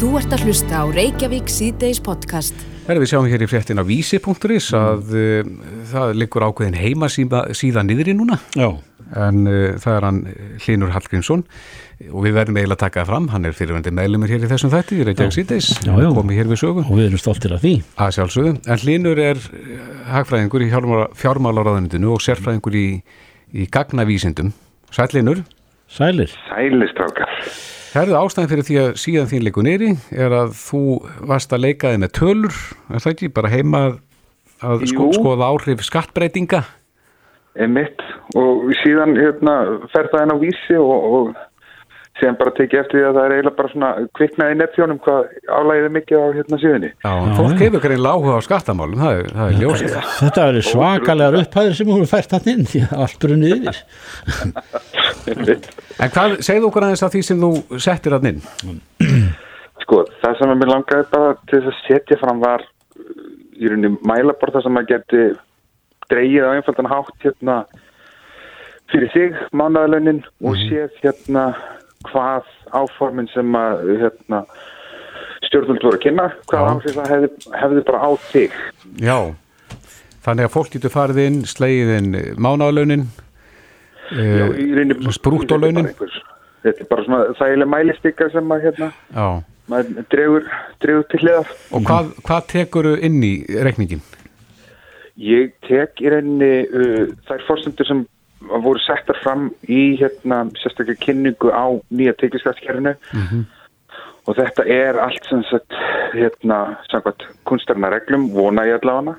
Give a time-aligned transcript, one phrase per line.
[0.00, 2.56] Þú ert að hlusta á Reykjavík síðdeis podcast.
[2.86, 5.48] Herra, við sjáum hér í fréttin á vísi.is að uh,
[5.90, 8.70] það liggur ákveðin heima síðan niður í núna Já.
[9.20, 10.20] en uh, það er hann
[10.64, 11.42] Hlinur Hallgrímsson
[12.08, 14.72] og við verðum eiginlega að taka það fram, hann er fyrirvendir meðlumur hér í þessum
[14.72, 16.08] þætti, Reykjavík síðdeis Já, já.
[16.16, 19.42] komið hér við sögu og við erum stoltir af því að sjálfsögðu, en Hlinur er
[20.14, 20.70] hagfræðingur í
[21.20, 22.86] fjármálaráðunitinu og sérfræðingur í,
[23.52, 24.54] í gagnavísindum.
[24.96, 25.44] Sællinur
[25.92, 27.36] Sælir Sælistrákar.
[27.90, 30.82] Herðu ástæðin fyrir því að síðan þín leikur nýri er að þú
[31.26, 33.80] varst að leika þig með tölur, er það ekki, bara heima
[34.62, 36.60] að sko, skoða áhrif skattbreytinga?
[37.58, 38.04] Emitt
[38.38, 39.56] og síðan hérna,
[39.90, 41.32] fer það inn á vísi og, og
[42.20, 45.20] síðan bara tekið eftir því að það er eiginlega bara svona kviknaði í nefnfjónum hvað
[45.48, 46.90] álægið er mikið á hérna síðunni.
[47.00, 49.96] Já, fólk hefur greinlega áhuga á skattamálum, það er, það er ljósið.
[50.20, 53.76] Þetta eru svakalegar upphæðir sem hún fært hann inn því að allt brunnið yfir
[56.00, 58.42] En hvað, segðu okkur aðeins að því sem þú settir hann inn?
[59.84, 62.64] Sko, það sem að mér langaði bara til þess að setja fram var
[63.60, 65.22] í rauninni mælabort það sem að geti
[66.10, 67.56] dreigið á einfaldan hátt hérna
[68.90, 71.44] fyrir sig mánaðalögnin og séð hérna
[72.08, 74.42] hvað áformin sem að hérna
[75.48, 78.58] stjórnvöld voru að kynna, hvað áhrif það hefði, hefði bara á þig.
[79.02, 79.16] Já,
[80.26, 82.10] þannig að fólk getur farið inn, slegið inn
[84.60, 85.92] í rauninni- sprúttólaunin.
[86.60, 88.90] Þetta er bara svona þægileg mælistika sem að hérna
[89.70, 90.48] maður dregur,
[90.82, 91.52] dregur til hliðar.
[91.72, 94.02] og hvað, hvað tekur inn í reikningin?
[95.20, 98.04] Ég tek í rauninni uh, þær fórstendur sem
[98.40, 102.94] voru settar fram í hérna sérstaklega kynningu á nýja tekliskattskerfinu
[104.28, 105.72] og þetta er allt sem sagt
[106.14, 109.16] hérna samkvæmt kunstarna reglum vona ég allavega.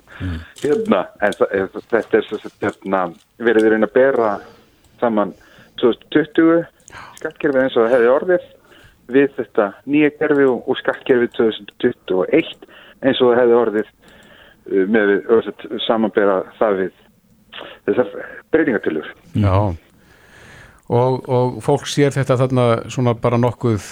[0.62, 4.40] Hérna en þa- eh, þetta er sagt hérna verið í raun að bera
[5.00, 5.34] saman
[5.82, 6.66] 2020
[7.18, 8.50] skattkerfið eins og það hefði orðið
[9.12, 12.68] við þetta nýja kerfi og, og skattkerfið 2021
[13.04, 13.88] eins og það hefði orðið
[14.72, 16.92] uh, með við samanbera það við
[17.88, 18.10] þessar
[18.52, 19.08] breytingartilur.
[19.36, 19.56] Já,
[20.90, 23.86] og, og fólk sér þetta þarna svona bara nokkuð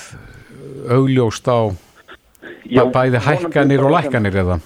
[0.96, 1.60] augljóst á
[2.70, 4.60] Já, bæði hækkanir og lækkanir eða?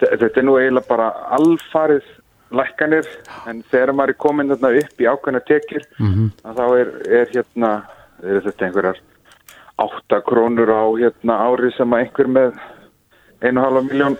[0.00, 1.06] Þe- Þetta er nú eiginlega bara
[1.38, 2.04] alfarið
[2.52, 3.06] lækkanir
[3.48, 6.26] en þegar maður er komin þarna upp í ákveðna tekjur Mhm.
[6.44, 6.90] að þá er,
[7.20, 7.70] er hérna
[8.22, 8.98] er þetta einhverjar
[9.78, 12.52] 8 krónur á hérna ári sem einhver með
[13.42, 14.16] 1,5 miljón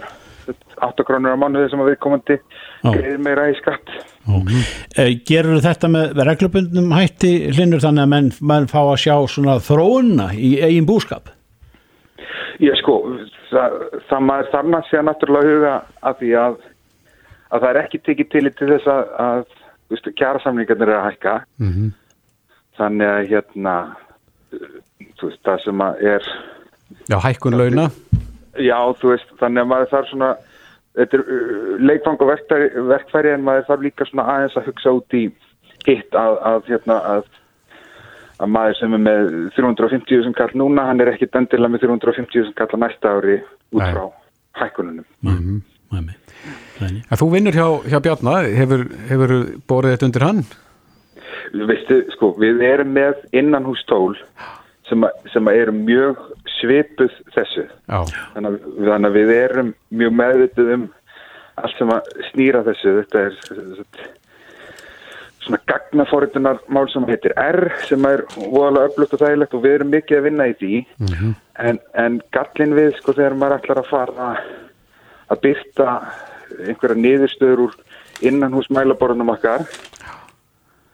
[0.82, 2.38] 8 krónur á mánuði sem að við komandi
[2.82, 3.92] greiðir meira í skatt.
[4.96, 9.58] Eh, Gerur þetta með reglubundnum hætti hlinnur þannig að menn, menn fá að sjá svona
[9.62, 11.32] þróuna í eigin búskap?
[12.62, 12.98] Já sko,
[13.50, 16.60] það, það maður þarna sé að náttúrulega huga að því að,
[17.50, 21.10] að það er ekki tekið til til þess að, að þú veist, kjærasamningarnir er að
[21.10, 21.34] hækka.
[21.62, 21.90] Mhm.
[22.78, 23.74] þannig að hérna
[25.18, 26.32] þú veist, það sem að er
[27.08, 27.86] Já, hækkun launa?
[28.58, 30.30] Já, þú veist, þannig að maður þarf svona
[30.98, 34.96] þetta er uh, leikfang og verkfæri, verkfæri en maður þarf líka svona aðeins að hugsa
[34.98, 35.22] út í
[35.86, 37.22] hitt að, að hérna að
[38.42, 42.48] að maður sem er með 350 sem kall núna, hann er ekkit endilega með 350
[42.48, 43.36] sem kall næsta ári
[43.72, 43.92] út Nei.
[43.92, 44.08] frá
[44.58, 45.04] hækkununum.
[45.22, 45.60] mm -hmm.
[46.82, 49.32] En þú vinnur hjá, hjá Bjarna, hefur, hefur
[49.68, 50.42] borðið þetta undir hann?
[51.68, 54.16] Veistu, sko, við erum með innanhústól
[54.88, 56.16] sem, að- sem að eru mjög
[56.62, 57.68] svipuð þessu.
[57.90, 58.58] Þannig að,
[58.88, 60.88] þannig að við erum mjög meðvitið um
[61.60, 62.96] allt sem að snýra þessu.
[63.02, 63.38] Þetta er
[65.42, 69.94] svona gagnafóritunar mál sem heitir R sem er voðalega öflugt og þægilegt og við erum
[69.94, 70.74] mikið að vinna í því.
[71.68, 74.28] En, en gallin við, sko, þegar maður ætlar að fara
[75.32, 75.88] að byrta
[76.68, 77.76] einhverja niðurstöður úr
[78.22, 79.66] innan hús mælaborðunum okkar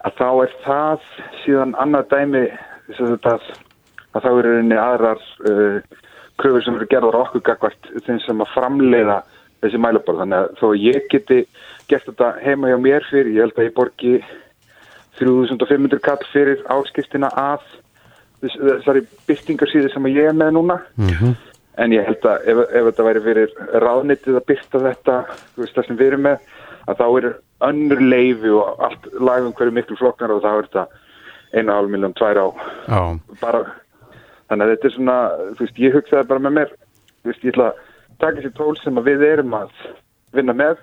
[0.07, 1.07] að þá er það
[1.43, 2.43] síðan annað dæmi
[2.87, 3.49] þess að, það,
[4.15, 6.05] að þá eru henni aðrar uh,
[6.39, 9.19] kröfur sem eru gerðar okkur gagvart þeim sem að framleiða
[9.63, 10.23] þessi mælaborð.
[10.23, 11.41] Þannig að þó að ég geti
[11.89, 14.15] gert þetta heima hjá mér fyrir, ég held að ég borgi
[15.19, 17.65] 3500 kall fyrir áskiptina að
[18.39, 20.79] þess, þessari byrtingarsýði sem ég er með núna.
[21.79, 23.53] En ég held að ef, ef þetta væri fyrir
[23.83, 26.49] ráðnitið að byrta þetta þú veist, það sem við erum með
[26.89, 27.27] að þá er
[27.69, 30.85] önnur leifi og allt lagum hverju miklu flokknar og þá er þetta
[31.53, 32.47] einu hálf miljón tvær á
[32.87, 33.01] já,
[33.41, 33.61] bara
[34.49, 35.17] þannig að þetta er svona,
[35.57, 36.71] þú veist, ég hugsaði bara með mér
[37.23, 37.83] þú veist, ég ætla að
[38.19, 39.69] taka sér tól sem við erum að
[40.33, 40.77] vinna með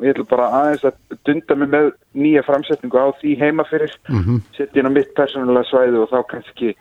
[0.00, 3.92] og ég ætla bara aðeins að dunda mig með nýja framsetningu á því heima fyrir
[4.08, 4.40] Mhm.
[4.56, 6.74] setja inn á mitt persónulega svæði og þá kannski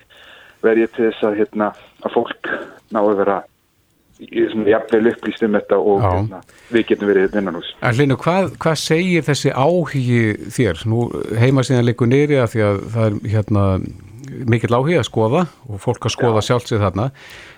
[0.63, 1.71] verð ég til þess að hérna,
[2.03, 2.49] að fólk
[2.91, 3.43] ná að vera
[4.19, 6.41] jafnvel upplýst um þetta og hérna,
[6.73, 10.81] við getum verið vinnanús En Hlinu, hvað, hvað segir þessi áhugi þér?
[10.91, 11.05] Nú
[11.39, 13.63] heima síðan leikur neyri að því að það er hérna
[14.47, 17.09] mikill áhuga að skoða og fólk að skoða sjálfsið þarna.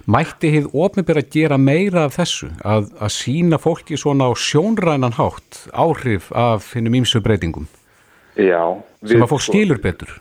[0.10, 5.18] Mætti hið ofnibæra að gera meira af þessu að, að sína fólki svona á sjónrænan
[5.20, 7.68] hátt áhrif af hinnum ímsu breytingum?
[8.40, 8.80] Já.
[9.06, 10.14] sem að fólk skilur betur?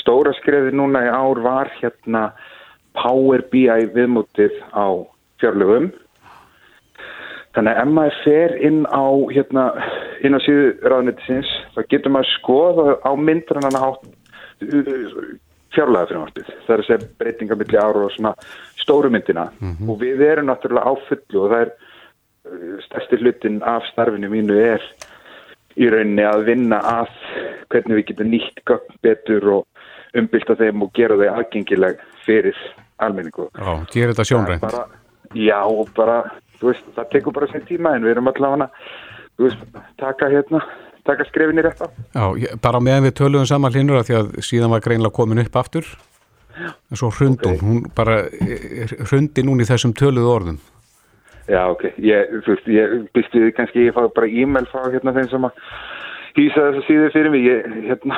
[0.00, 2.32] Stóra skreði núna í ár var hérna
[2.98, 4.86] Power BI viðmútið á
[5.42, 5.92] fjárlögum.
[7.54, 9.64] Þannig að ef maður fer inn á, hérna,
[10.26, 14.08] inn á síðu ráðnættisins, þá getur maður skoða á myndrannan hátt
[15.74, 16.52] fjárlega frumvartið.
[16.66, 18.34] Það er að segja breytinga milli ára og svona
[18.80, 19.48] stóru myndina
[19.88, 24.58] og við erum náttúrulega á fullu og það er uh, stærsti hlutin af starfinu mínu
[24.60, 24.88] er
[25.74, 27.14] í rauninni að vinna að
[27.72, 32.58] hvernig við getum nýtt gögn betur og umbylta þeim og gera þau aðgengileg fyrir
[33.02, 33.48] almenningu.
[33.58, 34.68] Já, gera þetta sjónrænt
[35.34, 36.20] já, og bara,
[36.60, 38.68] þú veist, það tekur bara sem tíma en við erum allavega,
[39.34, 39.64] þú veist,
[40.00, 40.60] taka hérna,
[41.04, 41.88] taka skrefin í rétt á.
[42.14, 45.56] Já, bara meðan við töluðum saman hlinur að því að síðan var greinlega komin upp
[45.60, 45.88] aftur
[46.54, 47.62] en svo hrundum, Ok.
[47.66, 48.20] hún bara
[49.10, 50.58] hrundi núna í þessum töluðu orðum
[51.50, 55.44] Já, ok, ég, veist, ég við kannski, ég fá bara e-mail frá hérna þeim sem
[55.44, 55.58] að
[56.38, 58.16] hýsa þessa síðu fyrir mig, ég, hérna,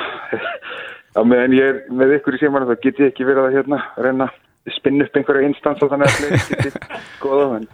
[1.19, 3.81] á meðan ég er með ykkur í símanum þá get ég ekki verið að hérna
[3.99, 6.71] reyna að spinna upp einhverja instans og þannig að fleiri geti
[7.25, 7.67] góða, en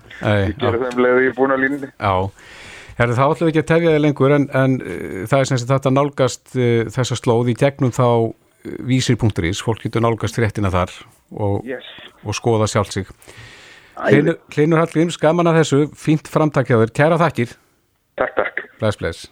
[0.47, 1.91] ég gera það um leið og ég er búin á línunni.
[1.93, 2.13] Já,
[2.99, 5.61] Herri, þá ætlum við ekki að tefja þig lengur en, en uh, það er sem
[5.61, 8.31] sagt þetta nálgast uh, þessa slóð í gegnum þá uh,
[8.89, 10.93] vísir.is, fólk getur nálgast fréttina þar
[11.33, 11.87] og, Yes.
[12.23, 13.09] og skoða sjálf sig.
[13.97, 17.55] Æ, Hlinur, Hlinur Hallgríms, gaman að þessu, fínt framtakjaður, kæra þakkir,
[18.17, 18.61] Takk, takk.
[18.81, 19.23] bless, bless.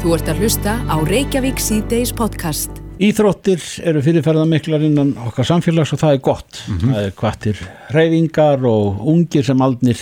[0.00, 2.78] Þú ert að hlusta á Reykjavík síðdeis podcast.
[3.04, 6.60] Íþróttir eru fyrirferðamiklar innan okkar samfélags og það er gott.
[6.70, 7.60] Það er kvartir
[7.92, 10.00] reyfingar og ungir sem aldnir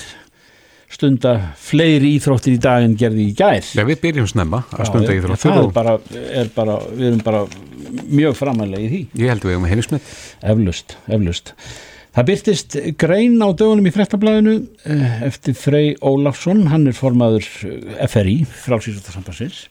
[0.92, 3.60] stunda fleiri íþróttir í dag en gerði í gær.
[3.76, 5.98] Já, við byrjum snemma að stunda Já, íþróttir Það er bara,
[6.42, 7.42] er bara, við erum bara
[8.08, 9.02] mjög framalega í því.
[9.20, 10.10] ég held við eigum að heimsmynd.
[10.54, 11.54] Eflust, eflust.
[12.18, 14.54] Það byrtist grein á dögunum í fréttablaðinu
[14.90, 19.66] eh, eftir Frey Ólafsson, hann er formaður eh, FRI, frálsýrjóttasambansins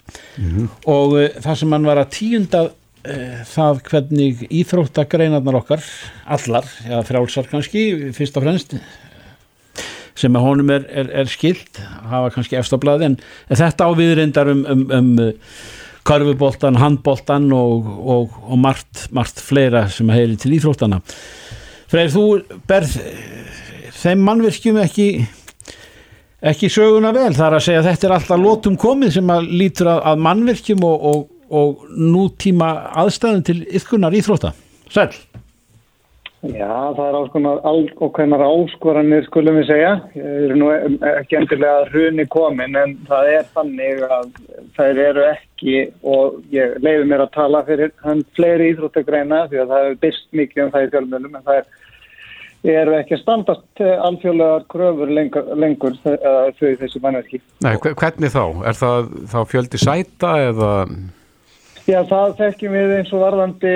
[0.88, 2.68] og uh, það sem hann var að tíunda
[3.48, 5.84] það hvernig íþróttagreinarnar okkar,
[6.28, 7.84] allar, já frálsar kannski,
[8.18, 8.74] fyrst og fremst,
[10.18, 13.19] sem að honum er, er, er skilt, hafa kannski efstablaði, en
[13.62, 15.34] þetta á viðrindar um, um, um uh,
[16.08, 21.02] karfuboltan, handboltan og, og, og margt, margt fleira sem heyri til íþróttana.
[21.92, 22.24] Freyr, þú
[22.68, 23.58] berð eh,
[23.96, 25.08] þeim mannverkjum ekki
[26.48, 29.50] ekki söguna vel, það er að segja að þetta er alltaf lótum komið sem að
[29.58, 31.08] lítur að, að mannverkjum og,
[31.50, 32.70] og, nútíma
[33.04, 34.54] aðstæðum til yfkunar íþrótta.
[34.92, 35.10] Sæl.
[36.45, 39.94] Já, það er áskonar ákveðnar áskoranir skulum við segja.
[40.13, 44.30] Ég er nú ekki endilega hruni komin en það er þannig að
[44.78, 49.74] þær eru ekki og ég leiði mér að tala fyrir hann fleiri íþróttagreina því að
[49.74, 51.75] það hefur byrst mikið um það í fjölmjölum en það er
[52.78, 57.42] eru ekki standast alþjóðlegar kröfur lengur, lengur þau þessi mannverki.
[57.66, 58.44] Nei, hve- hvernig þá?
[58.68, 60.72] Er það þá fjöldi sæta eða...
[61.88, 63.74] Já, það þekkjum við eins og varðandi,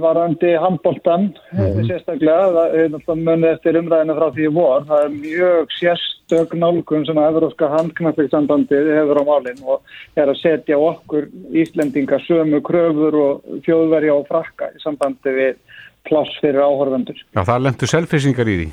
[0.00, 5.74] varðandi handbóltan sérstaklega, það er náttúrulega munið eftir umræðinu frá því vor, það er mjög
[5.76, 11.28] sérstök nálgun sem að Evróska handknappleiksambandið hefur á málinn og er að setja okkur
[11.64, 15.60] Íslendinga sömu kröfur og þjóðverja og frakka í sambandi við
[16.08, 17.20] pláss fyrir áhorfendur.
[17.36, 18.72] Já, það lendur selfisingar í því.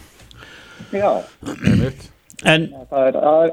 [0.96, 1.12] Já,
[2.48, 3.50] En, það er að,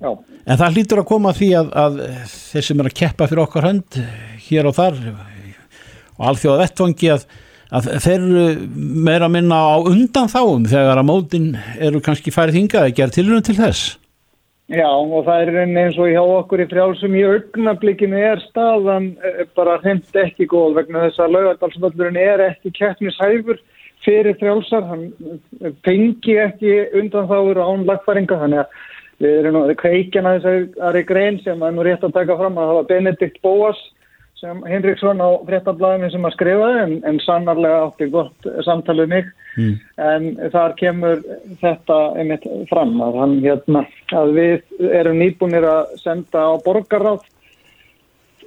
[0.00, 0.10] já.
[0.12, 1.98] en það hlýtur að koma því að, að
[2.34, 4.00] þeir sem er að keppa fyrir okkar hönd
[4.46, 5.02] hér og þar
[6.16, 7.28] og alþjóða vettvangi að,
[7.76, 8.46] að þeir eru
[9.06, 13.16] meira að minna á undan þáum þegar að mótin eru kannski færið hingað að gera
[13.16, 13.94] tilrunum til þess.
[14.66, 19.44] Já, og það er eins og hjá okkur í frjálsum í augnablikinu er staðan eh,
[19.54, 23.60] bara hreint ekki góð vegna þess að laugardalsvöldurinn er ekki keppnishæfur
[24.02, 25.06] fyrir frjálsar, hann
[25.86, 28.82] fengi ekki undan þáur án lagfæringa, þannig að
[29.22, 32.80] við erum nú kveikjana þessari grein sem er nú rétt að taka fram að það
[32.80, 33.80] var Benedikt Bóas
[34.36, 39.76] sem Hinriksson á fréttablaðinu sem að skrifa en, en sannarlega átti gott samtalið mig Mm.
[39.96, 41.22] en þar kemur
[41.62, 47.24] þetta einmitt fram að, hann, hérna, að við erum nýbúinir að senda á borgarráð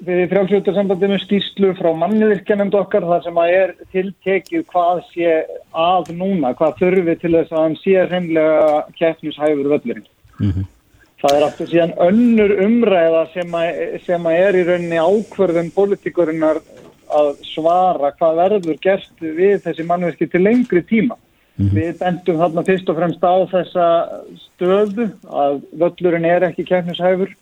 [0.05, 5.33] við frjálfsjóttarsambandinu skýrslu frá manniðirkjanum okkar þar sem að er tiltekið hvað sé
[5.73, 10.07] að núna, hvað þurfi til þess að hann sé hreinlega keppnishæfur völlurinn.
[10.39, 16.61] Það er aftur síðan önnur umræða sem að, sem að er í rauninni ákverðum politikurinnar
[17.19, 21.17] að svara hvað verður gert við þessi mannverki til lengri tíma.
[21.59, 23.87] Við bendum þarna fyrst og fremst á þessa
[24.45, 27.33] stöðu að völlurinn er ekki keppnishæfur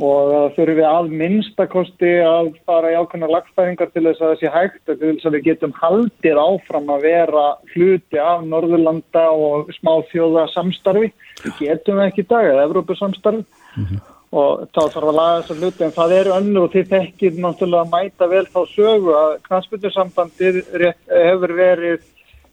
[0.00, 4.52] og það þurfi að minnstakosti að fara í ákveðna lagfæðingar til þess að það sé
[4.54, 9.72] hægt og til þess að við getum haldið áfram að vera hluti af Norðurlanda og
[9.76, 11.12] smáþjóða samstarfi.
[11.44, 14.02] Við getum ekki í dag, eða Evrópusamstarfi mm -hmm.
[14.40, 17.84] og þá þarf að laga þessar hluti en það eru önnur og þið þekkir náttúrulega
[17.84, 20.62] að mæta vel þá sögu að knastbyrjusambandir
[21.10, 22.00] hefur verið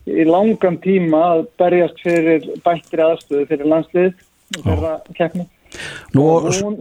[0.07, 4.13] í langan tíma að berjast fyrir bættri aðstöðu fyrir landslið
[4.63, 5.47] þeirra keppni.
[6.15, 6.25] Nú,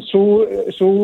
[0.07, 0.97] Svo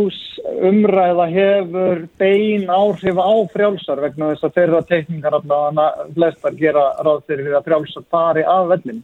[0.69, 7.23] umræða hefur bein áhrif á frjálsar vegna þess að þeirra teikningar allavega flestar gera ráð
[7.31, 9.03] fyrir að frjálsar fari af vellin.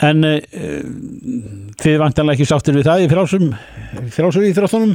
[0.00, 0.38] En uh,
[1.80, 3.48] þið vantanlega ekki sáttir við það í frjálsum,
[4.16, 4.94] frjálsum íþróttunum?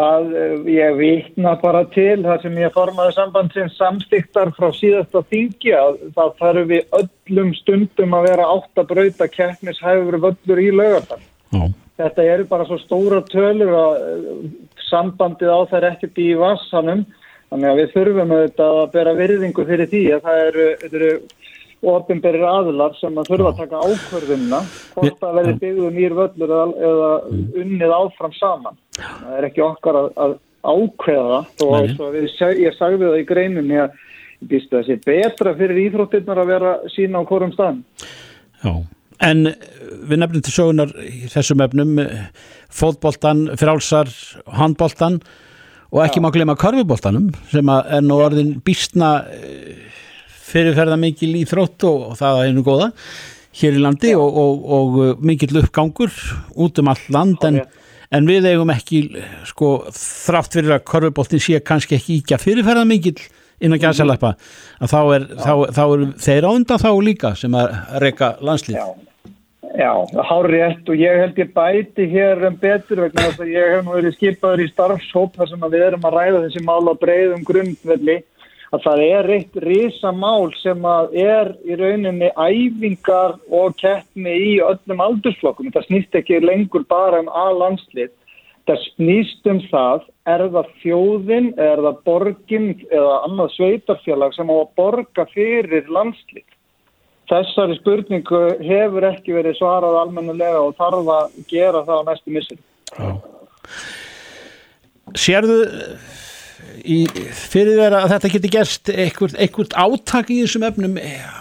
[0.00, 5.74] Það, eh, ég vitna bara til það sem ég formaði sambandsins samstiktar frá síðasta þingi
[5.76, 11.26] að það þarf við öllum stundum að vera átt að brauta keppnishæfur völlur í lögartan.
[11.52, 11.74] Mm.
[12.00, 14.46] Þetta eru bara svo stóra tölur að eh,
[14.88, 17.04] sambandið á þær ekkert í vassanum
[17.50, 21.12] þannig að við þurfum auðvitað að bera virðingu fyrir því að það eru, eru
[21.80, 24.60] ofinberir aðlar sem að þurfa að taka ákverðunna
[24.94, 27.42] hvort að verði byggðum nýr völlur eða mm.
[27.62, 28.78] unnið áfram saman.
[29.00, 33.98] Það er ekki okkar að, að ákveða og við, ég sagði það í greininni að
[34.40, 37.82] það sé betra fyrir íþróttirnar að vera sína á hverjum staðn
[38.60, 38.72] Já,
[39.24, 39.42] en
[40.08, 42.00] við nefnum til sögunar í þessum efnum
[42.72, 44.12] fótboltan, frálsar
[44.56, 45.20] handboltan
[45.90, 49.88] og ekki má glema karfuboltanum sem er nú orðin býstna eh,
[50.50, 52.90] fyrirferða mikil í þrótt og, og það er nú góða
[53.60, 56.12] hér í landi og, og, og mikill uppgangur
[56.60, 57.62] út um all land en
[58.10, 59.04] en við eigum ekki
[59.48, 63.20] sko þrátt fyrir að korfuboltin sé kannski ekki ekki að fyrirferða mikill
[63.60, 64.32] inn á gæðsaleppa
[64.80, 68.88] að þá er, þá, þá er þeir ánda þá líka sem að reyka landslýð Já,
[69.78, 69.92] Já
[70.26, 73.86] hári rétt og ég held ég bæti hér um betur vegna þess að ég hef
[73.86, 77.46] nú verið skipaður í starfshóp þar sem við erum að ræða þessi mál á breyðum
[77.46, 78.18] grundvelli
[78.70, 85.02] að það er eitt risamál sem að er í rauninni æfingar og keppni í öllum
[85.06, 85.72] aldursflokkum.
[85.74, 88.12] Það snýst ekki lengur bara um A-landslið.
[88.68, 94.56] Það snýst um það, er það fjóðin, er það borgin eða annað sveitarfélag sem á
[94.60, 96.46] að borga fyrir landslið.
[97.30, 102.62] Þessari spurningu hefur ekki verið svarað almennulega og þarf að gera það á næstu missin.
[105.18, 105.60] Sérðu
[106.84, 107.00] í,
[107.36, 110.98] fyrir þeirra að þetta geti gerst einhvert áttak í þessum efnum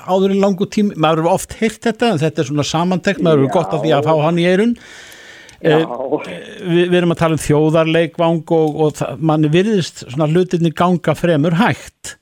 [0.09, 3.55] áður í langu tím, maður hefur oft heyrt þetta þetta er svona samantekt, maður hefur
[3.57, 4.75] gott af því að fá hann í eirun
[5.61, 10.73] eh, við, við erum að tala um þjóðarleikvang og, og það, manni virðist svona hlutinni
[10.75, 12.15] ganga fremur hægt.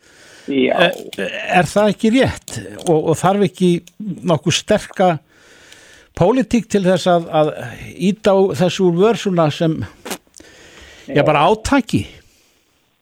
[0.48, 0.92] Eh,
[1.60, 2.60] er það ekki rétt?
[2.88, 3.72] Og, og þarf ekki
[4.28, 5.10] nokkuð sterka
[6.18, 7.52] pólitík til þess að, að
[8.10, 9.76] íta á þessu vörsuna sem
[11.08, 12.06] já bara átaki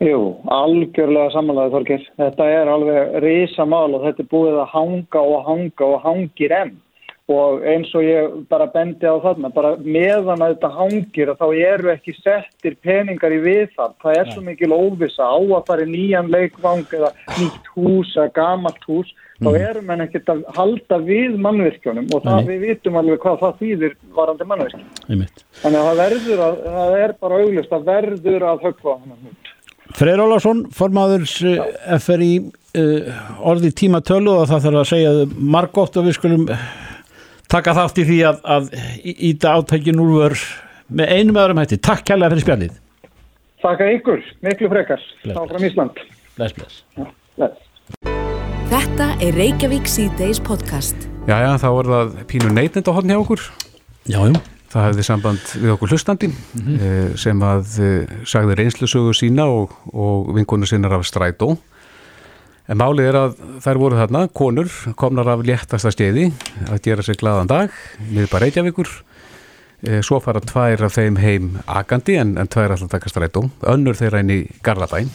[0.04, 0.22] Jú,
[0.52, 2.08] algjörlega samanlega Þorgir.
[2.20, 6.74] Þetta er alveg risamál og þetta er búið að hanga og hanga og hangir enn
[7.32, 11.46] og eins og ég bara bendi á þarna, bara meðan að þetta hangir og þá
[11.72, 13.96] eru ekki settir peningar í við það.
[14.04, 17.10] Það er svo mikil óvisa á að fara í nýjan leikvang eða
[17.40, 19.10] nýtt hús eða gamalt hús,
[19.40, 19.48] mm.
[19.48, 23.58] þá erum við ekkert að halda við mannvirkjunum og það, við vitum alveg hvað það
[23.64, 25.26] þýðir varandi mannvirkjum.
[25.64, 29.26] Þannig að það verður að, það er bara auglust að verður að höggva hann að
[29.26, 29.45] hlut.
[29.96, 31.38] Freyr Ólarsson, formaðurs
[32.04, 35.12] FRI uh, orði tíma tölu og það þarf að segja
[35.56, 36.48] margótt og við skulum
[37.52, 38.68] taka þátt í því að, að
[39.30, 40.36] íta átækin úrver
[40.92, 41.80] með einum öðrum hætti.
[41.80, 42.82] Takk kærlega fyrir spjallið.
[43.64, 46.02] Takk að ykkur, miklu frekar þá frá Ísland.
[46.36, 46.82] Bless, bless.
[47.00, 47.08] Já,
[47.40, 47.62] bless.
[48.74, 51.08] Þetta er Reykjavík C-Days podcast.
[51.30, 53.48] Já, já, þá er það pínu neytend á hodni á okkur.
[54.12, 54.55] Já, já.
[54.76, 57.16] Það hefði samband við okkur hlustandi mm -hmm.
[57.16, 61.56] sem að eh, sagði reynslusögu sína og, og vinkonu sinnar af strætó.
[62.68, 66.32] En málið er að þær voru þarna, konur, komnar af léttasta steiði
[66.68, 67.70] að gera sér gladan dag,
[68.10, 68.90] miður bara Reykjavíkur.
[69.86, 73.96] Eh, svo fara tvær af þeim heim agandi en, en tvær alltaf taka strætó, önnur
[73.96, 75.12] þeirra inn í Garðabæn.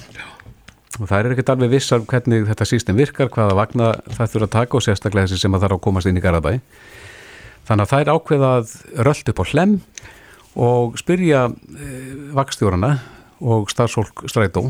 [1.00, 4.54] Og það er ekkert alveg vissar hvernig þetta sístem virkar, hvaða vagna það þurfa að
[4.56, 6.62] taka og sérstaklega þessi sem að þarf að komast inn í Garðabæn.
[7.70, 8.70] Þannig að það er ákveðað
[9.06, 9.74] röld upp á hlem
[10.58, 11.90] og spyrja e,
[12.34, 12.88] vakstjórarna
[13.46, 14.64] og starfsfólk strætó,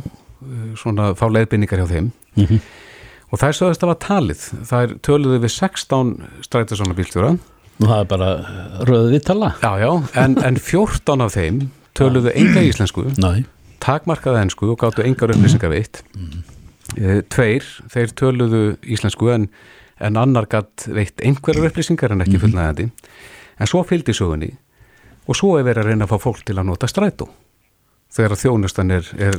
[0.44, 2.60] e, svona fá leiðbynningar hjá þeim mm -hmm.
[3.30, 4.42] og það er sögðast að var talið.
[4.68, 6.12] Það er töluðið við 16
[6.44, 7.32] strætisona bílstjóra.
[7.80, 8.30] Nú það er bara
[8.84, 9.54] röðið við tala.
[9.62, 9.92] Já, já,
[10.24, 13.44] en, en 14 af þeim töluðu enga íslensku, Næ.
[13.80, 16.04] takmarkaða ennsku og gáttu engar upplýsingar veitt.
[16.14, 16.44] Mm.
[17.00, 19.48] E, tveir, þeir töluðu íslensku en
[20.00, 22.46] en annar gatt veitt einhverjar upplýsingar en ekki mhm.
[22.46, 22.90] fullnægandi
[23.60, 24.50] en svo fylgdi sögunni
[25.26, 27.28] og svo er verið að reyna að fá fólk til að nota strætó
[28.10, 29.36] þegar þjónustan er, er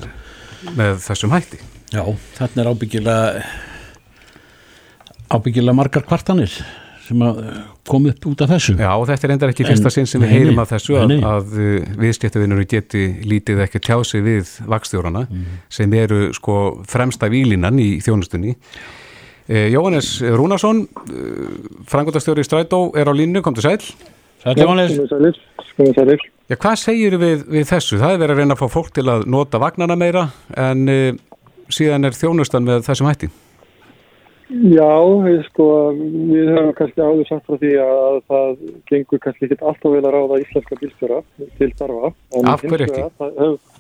[0.78, 1.60] með þessum hætti.
[1.92, 2.06] Já,
[2.38, 3.42] þarna er ábyggilega
[5.32, 6.54] ábyggilega margar kvartanir
[7.02, 7.42] sem að
[7.88, 8.78] kom upp út af þessu.
[8.80, 11.56] Já, og þetta er endar ekki fyrsta sinn sem við nei, af þessu að, að
[11.58, 15.62] uh, viðskiptavinnur geti lítið ekki tjási við vakstjórana Mhm.
[15.70, 18.56] sem eru sko fremsta výlinan í þjónustunni.
[18.56, 19.01] Eh,
[19.48, 21.54] Jóhannes Rúnarsson, uh,
[21.90, 23.80] frangotastjóri Strætó, er á línu, kom til sæl.
[24.44, 24.98] Sæll Jóhannes.
[26.52, 28.00] Já, hvað segir við, við þessu?
[28.02, 30.28] Það er verið að reyna að fá fólk til að nota vagnana meira
[30.60, 31.14] en uh,
[31.72, 33.32] síðan er þjónustan með þessum hætti.
[34.52, 34.92] Já,
[35.24, 38.50] við, sko, við höfum kannski áður sagt frá því að það
[38.92, 41.20] gengur kannski ekki alltaf vel að ráða íslenska bílstjóra
[41.60, 42.12] til starfa.
[42.52, 43.06] Af hverju ekki?
[43.22, 43.80] það Hef,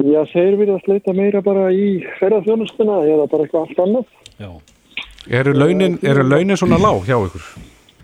[0.00, 1.88] já, þeir vilja sleita meira bara í
[2.20, 4.06] ferðarþjónustuna eða bara eitthvað allt annað.
[4.38, 4.50] já,
[5.30, 7.44] Eru launin, eru launin svona lág hjá ykkur?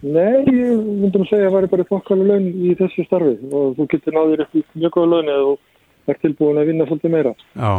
[0.06, 3.72] Nei, ég myndum að segja að það væri bara þokkalega laun í þessu starfi og
[3.74, 5.56] þú getur náður upp í mjög góða laun eða þú
[6.12, 7.34] ert tilbúin að vinna svolítið meira.
[7.58, 7.72] Já,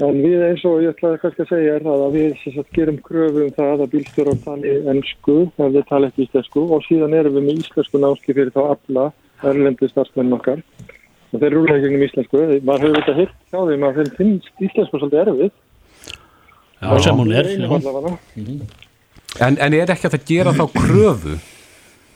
[0.00, 2.70] En við eins og ég ætlaði kannski að segja er það að við sem sagt,
[2.72, 7.16] gerum kröfu um það að bílstjórar tali ennsku ef þeir tala ekki íslensku og síðan
[7.18, 9.04] erum við með íslensku náski fyrir þá alla
[9.50, 10.62] erlendu starfsmenn okkar
[11.30, 12.42] og þeir rúlega í gegnum íslensku.
[12.66, 15.50] Maður hefur þetta hitt hjá að þeim finnst íslensku svolítið erfið.
[16.80, 17.50] já, sem hún er.
[17.68, 18.14] Allavega.
[19.46, 21.38] en, en er ekki að gera þá kröfu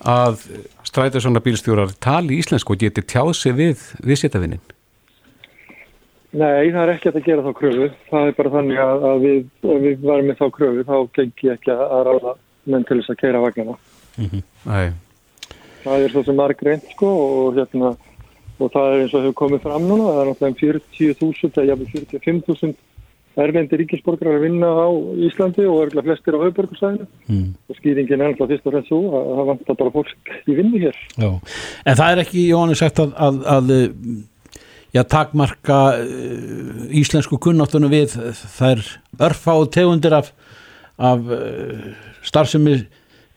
[0.04, 0.47] að
[0.85, 4.62] strætið svona bílstjórar tali íslensku og geti tjáð sig við viðséttavinnin?
[6.35, 7.88] Nei, það er ekki að gera þá kröfu.
[8.11, 9.40] Það er bara þannig að, að við,
[9.87, 13.42] við varum með þá kröfu þá gengi ekki að ráða menn til þess að keira
[13.44, 13.76] vagnana.
[14.64, 14.94] Nei,
[15.85, 17.92] Það er svo sem marg reynd sko og hérna
[18.61, 21.71] og það er eins og hefur komið fram núna það er náttúrulega um 40.000 eða
[21.71, 22.75] jafnvel 45.000
[23.45, 24.87] erlendi ríkisborgarar að vinna á
[25.27, 27.55] Íslandi og örgulega flestir á höfuborgarsæðinu Mm.
[27.69, 30.79] og skýringin er náttúrulega fyrst og fremst svo að það vantar bara fólk í vinnu
[30.85, 30.97] hér.
[31.19, 31.31] Já,
[31.87, 33.73] en það er ekki, Jóhannes, sagt að, að, að
[34.95, 38.15] já, takmarka uh, íslensku kunnáttunum við
[38.55, 38.85] þær
[39.19, 40.31] örfá tegundir af,
[40.99, 41.91] af uh,
[42.23, 42.85] starfsemi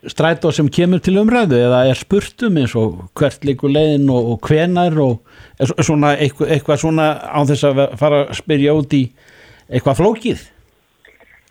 [0.06, 4.40] strætó sem kemur til umræðu eða er spurtum eins og hvert líkur leiðin og, og
[4.46, 5.18] hvenar og
[5.58, 9.02] svo- svona eitthvað, eitthvað svona á þess að fara að spyrja út í
[9.72, 10.46] eitthvað flókið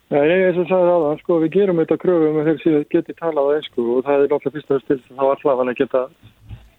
[0.07, 3.15] Nei, nei, eins og sagði aðan, sko, við gerum þetta kröfum að þeir séu geti
[3.19, 6.03] talað á einsku og það er náttúrulega fyrst og að þá allavega að geta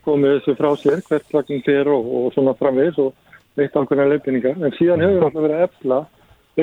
[0.08, 3.12] komið þessu frá sér, hvert vagnin fer og, og svona framvegis og
[3.60, 4.56] veitt ákveðna leifinningar.
[4.64, 5.98] En síðan hefur náttúrulega verið að efla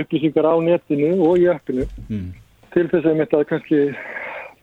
[0.00, 2.32] upplýsingar á netinu og í appinu Mm.
[2.72, 3.82] til þess að þetta kannski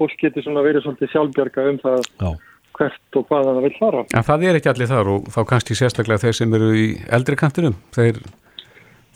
[0.02, 2.30] fólk geti svona verið svolítið sjálfbjarga um það Já,
[2.80, 4.04] hvert og hvað það vil fara.
[4.18, 6.86] en það er ekki allir þar og þá kannski sérstaklega þeir sem eru í
[7.18, 8.22] eldri kantinum, þeir,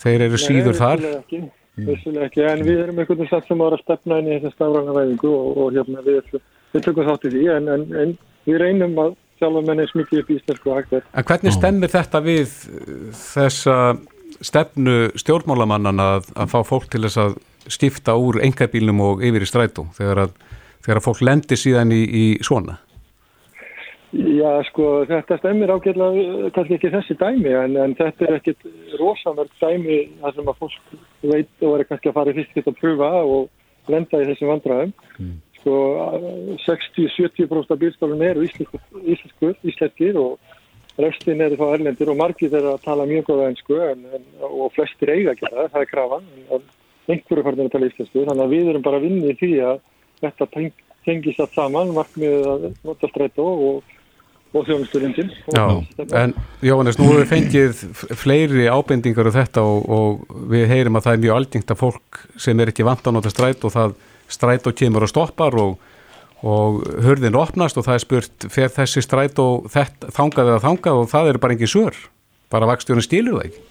[0.03, 1.05] þeir eru síður Nei, þar.
[1.19, 1.41] ekki,
[1.89, 4.55] vissulega ekki, en við erum einhvern veginn satt sem ára að stefna inn í þessa
[4.55, 6.33] stafræna væðingu og, og hérna við,
[6.75, 10.29] við tökum þátt í því en, en, en við reynum að sjálfa menni smikið upp
[10.31, 10.37] í
[10.75, 11.07] hægt er.
[11.11, 12.53] En hvernig stemmir þetta við
[13.19, 13.77] þessa
[14.43, 17.37] stefnu stjórnmálamannan að, að fá fólk til þess að
[17.71, 20.35] skipta úr engabílnum og yfir í strætó þegar að,
[20.85, 22.79] þegar fólk lendir síðan í, í svona?
[24.15, 28.67] Já, sko, þetta stemmir ágætlega eh, kannski ekki þessi dæmi en, en þetta er ekkit
[29.01, 30.93] rosamörg dæmi þar sem að fólk
[31.25, 34.51] veit og er kannski að fara í fyrst geta að pröfa og lenda í þessum
[34.53, 34.93] vandræðum.
[35.59, 35.79] Sko,
[36.63, 40.37] 60-70% af bílstofnum eru íslenskur, íslenskir og
[41.01, 43.49] restin eru þá erlendir og margir þeirra tala mjög góða
[43.91, 44.05] en,
[44.47, 46.69] og flestir eiga gera það, það er krafan en,
[47.11, 49.81] einhverju farnir að tala íslensku þannig að við erum bara vinna í því að
[50.25, 50.71] þetta teng,
[51.07, 53.95] tengist allt saman markmiðið að nota strætó og,
[54.55, 56.35] og þjónusturindin en
[56.65, 57.83] Jóhannes, nú hefur við fengið
[58.17, 62.23] fleiri ábendingar um þetta og, og við heyrim að það er mjög aldingt að fólk
[62.47, 63.99] sem er ekki vant að nota strætó það
[64.31, 65.77] strætó kemur og stoppar og,
[66.41, 71.33] og hörðin opnast og það er spurt fer þessi strætó þangað eða þangað og það
[71.33, 72.05] eru bara engin sör
[72.53, 73.65] bara vakstjórun stílur það ekki?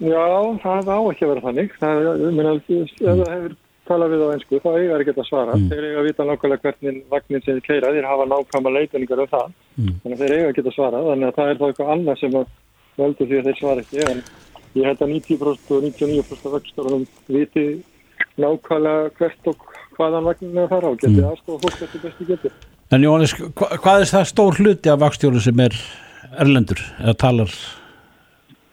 [0.00, 0.24] Já,
[0.62, 1.74] það á ekki að vera þannig.
[1.80, 3.56] Það, ég meina, ef það hefur
[3.90, 5.56] talað við á einsku, þá eiga þeir ekki að svara.
[5.70, 9.30] Þeir eiga að vita nákvæmlega hvernig vagnin sem þeir keira, þeir hafa nákvæmlega leifinningar um
[9.34, 9.56] það.
[9.76, 9.94] Mm.
[10.02, 12.38] þannig að þeir eiga ekki að svara þannig að það er þá eitthvað annað sem
[12.40, 12.54] að
[13.00, 14.04] veldur því að þeir svara ekki.
[14.10, 14.22] En
[14.78, 17.66] ég held að 90% og 99% af vagstórunum viti
[18.40, 21.26] nákvæmlega hvert og hvaðan vagnin er að fara og geti mm.
[21.30, 22.54] aðstofa fólk eftir bestu getur
[22.90, 25.76] En Jóhannes, hva, hvað er það stór hluti af vakstjóru sem er
[26.42, 27.54] erlendur eða talar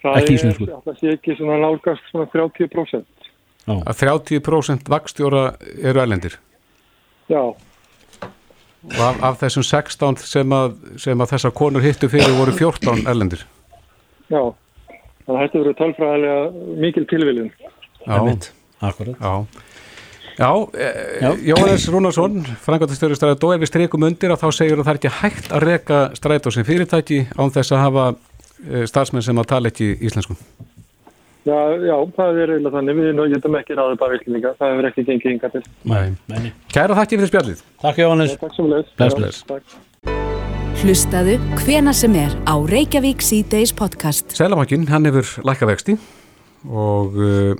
[0.02, 3.17] Það er, það sé ekki svona nálgast svona 30%
[3.68, 5.46] að 30% vakstjóra
[5.84, 6.38] eru erlendir?
[7.28, 7.42] Já,
[8.88, 13.04] og af, af þessum 16 sem að, sem að þessar konur hittu fyrir voru 14
[13.10, 13.44] erlendir?
[14.32, 14.42] Já.
[15.28, 17.50] Þannig að þetta verður tölfræðilega mikil tilviljun.
[18.08, 18.20] Já.
[18.88, 19.34] Akkurat já.
[20.38, 20.52] Já,
[21.18, 21.32] Já.
[21.42, 25.14] Jóhannes Rúnarsson, frangvæntastjóri strætó, ef við streikum undir að þá segjur að það er ekki
[25.18, 28.06] hægt að reka strætó sem fyrirtæki án þess að hafa
[28.92, 30.38] starfsmenn sem að tala ekki íslensku.
[31.48, 35.04] Já, já, það er eiginlega þannig, við getum ekki ráðið bara vilkninga, það hefur ekki
[35.08, 35.62] gengið yngar til.
[35.88, 36.50] Nei.
[36.74, 37.62] Kæra þakki fyrir spjallið.
[37.84, 38.34] Takk Jóhannes.
[38.42, 38.90] Takk sem leys.
[39.00, 39.78] Bless, bless.
[40.82, 44.36] Hlustaðu hvena sem er á Reykjavík C-Days podcast.
[44.36, 45.96] Sælamakinn, hann hefur lækavexti
[46.68, 47.56] og uh,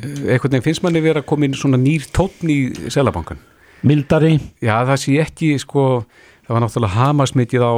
[0.00, 3.44] einhvern veginn finnst manni verið að koma inn svona nýr tótn í Sælabankan.
[3.84, 4.38] Mildari.
[4.64, 5.88] Já, það sé ekki, sko,
[6.48, 7.74] það var náttúrulega hamasmikið á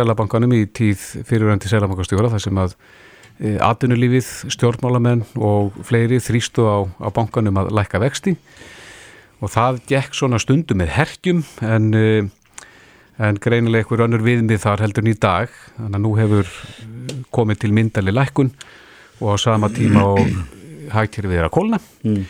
[0.00, 2.78] Sælabankanum í tíð fyrirvændi Sælabankastjóra þar sem að
[3.42, 8.36] atvinnulífið, stjórnmálamenn og fleiri þrýstu á, á bankanum að lækka vexti
[9.42, 12.22] og það gekk svona stundu með herkjum en, e,
[13.18, 16.54] en greinilega einhver önnur viðmið þar heldur nýj dag þannig að nú hefur
[17.34, 18.54] komið til myndali lækkun
[19.18, 20.22] og á sama tíma og
[20.94, 22.22] hægtir við að kólna mm.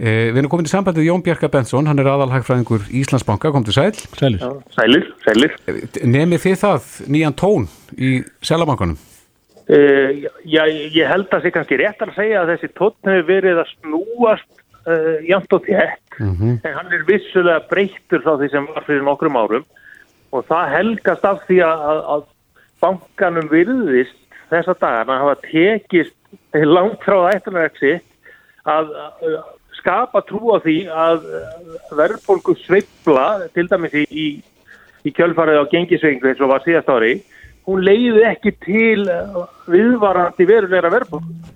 [0.00, 3.76] eh, Við erum komin í sambandið Jón Bjarka Bensson, hann er aðalhægfræðingur Íslandsbanka, kom til
[3.76, 4.42] sæl Sælir,
[4.72, 5.56] sælir, sælir.
[6.08, 7.68] Nefnið þið það nýjan tón
[8.00, 8.96] í selabankanum?
[9.70, 13.28] Eh, já, ég held að það sé kannski rétt að segja að þessi tón hefur
[13.28, 14.48] verið að snúast
[14.90, 16.56] uh, jæmt og þétt mm -hmm.
[16.66, 19.64] en hann er vissulega breyttur frá því sem var fyrir nokkrum árum
[20.34, 22.24] og það helgast af því að, að
[22.82, 24.18] bankanum virðist
[24.50, 26.16] þessa dagana hafa tekist
[26.52, 28.00] langt frá ættunarexi
[28.66, 28.90] að
[29.78, 31.22] skapa trú á því að
[31.94, 34.42] verðbólku sveibla til dæmis í,
[35.06, 37.14] í, kjölfarið á gengisvegingu eins og var síðast ári
[37.68, 39.08] hún leiði ekki til
[39.70, 41.52] viðvarandi verulegra verðbólku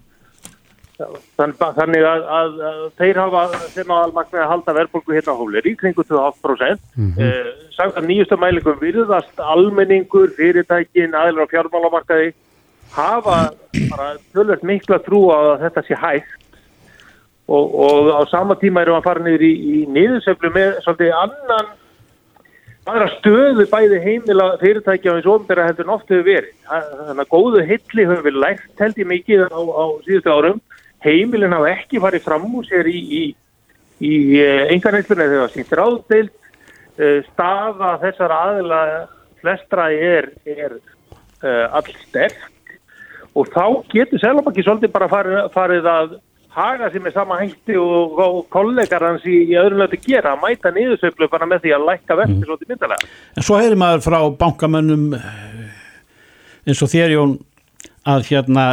[0.96, 3.42] þannig að, að, að þeir hafa
[3.74, 7.20] sem aðalmagnir að halda verðbólku hérna á hólir í kringu 2,5% mm -hmm.
[7.20, 12.32] eh, samkvæmt nýjustu mælingum virðast almenningur, fyrirtækin, aðlar á fjármálamarkaði
[12.96, 13.52] hafa
[13.90, 16.40] bara tölvöld mikla trú á að þetta sé hægt.
[17.46, 21.12] Og, og á sama tíma erum við að fara niður í, í niðurseflu með svolítið
[21.14, 21.66] annan
[22.86, 26.52] aðra stöðu bæði heimila fyrirtækja og eins og ofnbæra heldur oft hefur verið.
[26.68, 30.62] Þannig að góðu hilli höfum við lært held ég mikið á, á síðustu árum.
[31.04, 33.22] Heimilin hafa ekki farið fram úr sér í, í,
[34.00, 34.14] í
[34.74, 36.34] engarnætlunni þegar það sýntir áðdeild.
[36.96, 38.82] Eh, staða þessar aðila
[39.42, 42.38] flestra er, er uh, all sterk
[43.36, 46.14] og þá getur Selabakki svolítið bara farið, farið að
[46.56, 50.44] haga sér með sama hætti og, og kollegar hans í, í öðrum lötu gera að
[50.44, 52.46] mæta niðursöflu bara með því að lækka verði mm.
[52.48, 53.10] svolítið myndalega.
[53.36, 55.04] En svo heyrir maður frá bankamönnum
[56.66, 57.36] eins og þér Jón
[58.06, 58.64] að hérna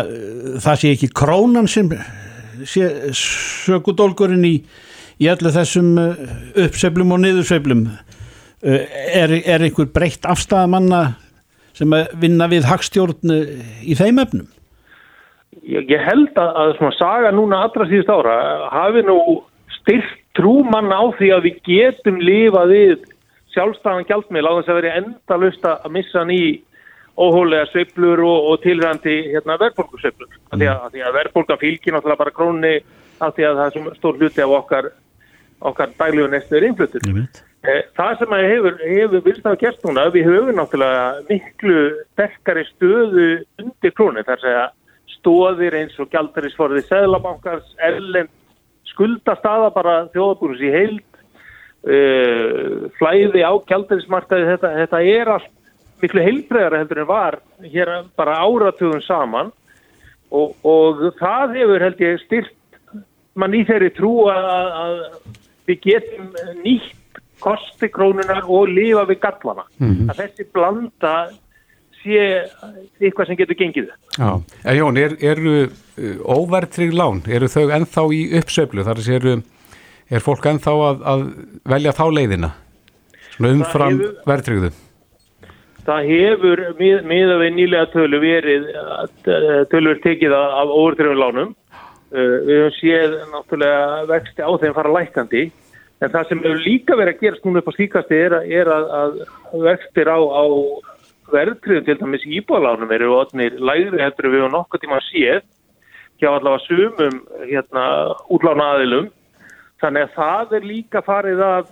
[0.63, 1.91] það sé ekki krónan sem
[2.69, 4.55] sé sökudólgurinn í,
[5.19, 7.87] í öllu þessum uppseflum og niðursöflum
[8.63, 11.03] er, er einhver breytt afstæðamanna
[11.73, 13.33] sem vinna við hagstjórn
[13.81, 14.49] í þeim efnum?
[15.63, 18.35] Ég, ég held að, að svona saga núna allra síðust ára
[18.73, 19.17] hafi nú
[19.79, 23.07] styrkt trúmann á því að við getum lifað við
[23.53, 26.41] sjálfstæðan gjaldmiðl á þess að veri endalust að missa ný
[27.13, 30.29] óhólega sveiblur og, og tilrændi hérna, verðbólkusveiblur.
[30.33, 30.57] Mm.
[30.57, 32.75] Því að, að verðbólka fylgir náttúrulega bara krónni
[33.21, 34.91] af því að það er stór hluti af okkar,
[35.69, 37.05] okkar daglíu næstuður innflutur.
[37.05, 37.27] Mm.
[37.95, 41.83] Það sem að hefur, hefur vilst að gert núna, við höfum náttúrulega miklu
[42.15, 43.27] sterkari stöðu
[43.61, 44.65] undir krónu þar segja
[45.23, 48.31] stóðir eins og gældarísforðið Sæðlabankars, erlend
[48.91, 51.19] skuldastaða bara þjóðabúrus í heild,
[51.87, 55.51] uh, flæði á gældarísmarkaði, þetta, þetta er allt
[56.03, 59.53] miklu heilbreðara heldur en var hér bara áratugum saman
[60.33, 62.59] og, og það hefur held ég styrt
[63.39, 64.49] mann í þeirri trú að,
[64.83, 64.99] að
[65.69, 66.27] við getum
[66.59, 66.99] nýtt
[67.43, 69.65] kosti krónunar og lifa við gallana.
[69.77, 70.11] Mm -hmm.
[70.11, 71.13] Að þessi blanda
[72.03, 72.25] sé
[73.01, 73.89] eitthvað sem getur gengið.
[74.17, 75.41] Já, en Jón, eru er,
[75.97, 78.85] uh, óvertrið lán, eru þau ennþá í uppsöflu?
[78.87, 79.27] Þar er,
[80.09, 81.25] er fólk ennþá að, að
[81.73, 82.51] velja þá leiðina?
[83.41, 84.69] Umfram vertriðu?
[85.83, 88.69] Það hefur miða við nýlega tölu verið
[89.71, 91.51] tölur tekið af óvertriðum lánum.
[92.13, 95.47] Uh, við höfum séð náttúrulega vexti á þeim fara lækandi
[96.03, 98.89] En það sem hefur líka verið að gerast núna upp á síkasti er, er að,
[98.99, 99.13] að
[99.63, 100.43] vextir á, á
[101.31, 105.43] verðtriðum til dæmis íbúðalánum eru otnir lægri heldur við og nokkuð tíma séð
[106.21, 107.85] hjá allavega sumum hérna,
[108.31, 109.09] útlána aðilum.
[109.83, 111.71] Þannig að það er líka farið að,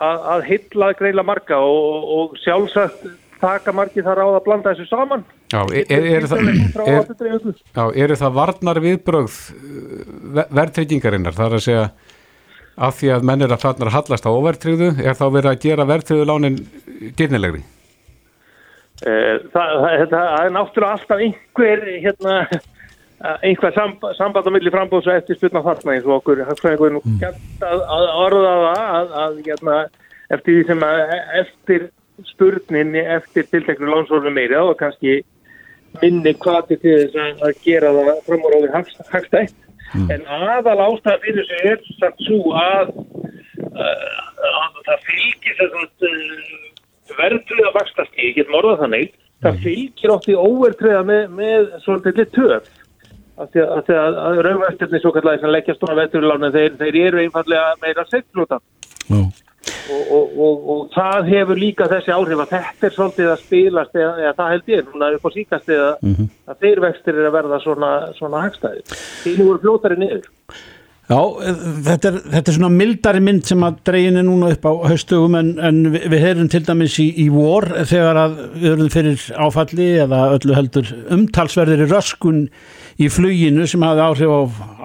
[0.00, 4.88] að, að hylla greila marga og, og sjálfsagt taka margi þar á að blanda þessu
[4.88, 5.24] saman.
[5.50, 6.48] Já, eru er það,
[7.96, 9.36] er, það varnar viðbröð
[10.52, 11.36] verðtryggingarinnar?
[11.36, 11.84] Það er að segja
[12.80, 15.88] af því að menn er að að hallast á overtryggðu, er þá verið að gera
[15.90, 16.58] verðtryggðu lánin
[17.18, 17.64] dýrnilegri?
[19.00, 22.34] Eh, það, er náttúrulega alltaf einhver hérna,
[23.40, 26.42] einhver samb samband á milli frambóðs og eftir spilna þarna eins og okkur.
[27.22, 29.78] Gætt að, að orða það að, að hérna,
[30.36, 31.02] eftir því sem að
[31.40, 31.88] eftir
[32.28, 35.16] spurnin eftir tilteknu lánsorfum meiri þá er kannski
[36.02, 38.72] minni kvati til þess að, að gera það framúr á því
[39.14, 39.56] hagstætt.
[40.12, 42.92] En aðal ástæða fyrir þessu er samt svo að,
[43.72, 44.20] uh,
[44.60, 46.69] að það fylgir þess að uh,
[47.18, 52.72] verðtriða vakstastíð, ég get morðað þannig það fylgir oft í óvertriða með, með svolítið töf.
[53.40, 57.22] Af því að, að, að raunvæstirni svo kallar sem leggjast á verðtriðlánu þeir, þeir eru
[57.22, 58.58] einfallega meira seglúta
[59.90, 63.96] og, og, og, og það hefur líka þessi áhrif að þetta er svolítið að spilast
[63.96, 65.88] eða, eða það held ég núna upp á síkast eða
[66.52, 68.84] að þeir vextir er að verða svona, svona hagstæði
[69.24, 70.28] þínu voru fljótari niður
[71.10, 71.18] Já,
[71.88, 75.34] þetta er, þetta er svona mildari mynd sem að dregin er núna upp á haustugum
[75.40, 79.24] en, en við, við heyrum til dæmis í, í vor þegar að við erum fyrir
[79.34, 82.44] áfalli eða öllu heldur umtalsverðir í röskun
[83.02, 84.40] í fluginu sem hafði áhrif á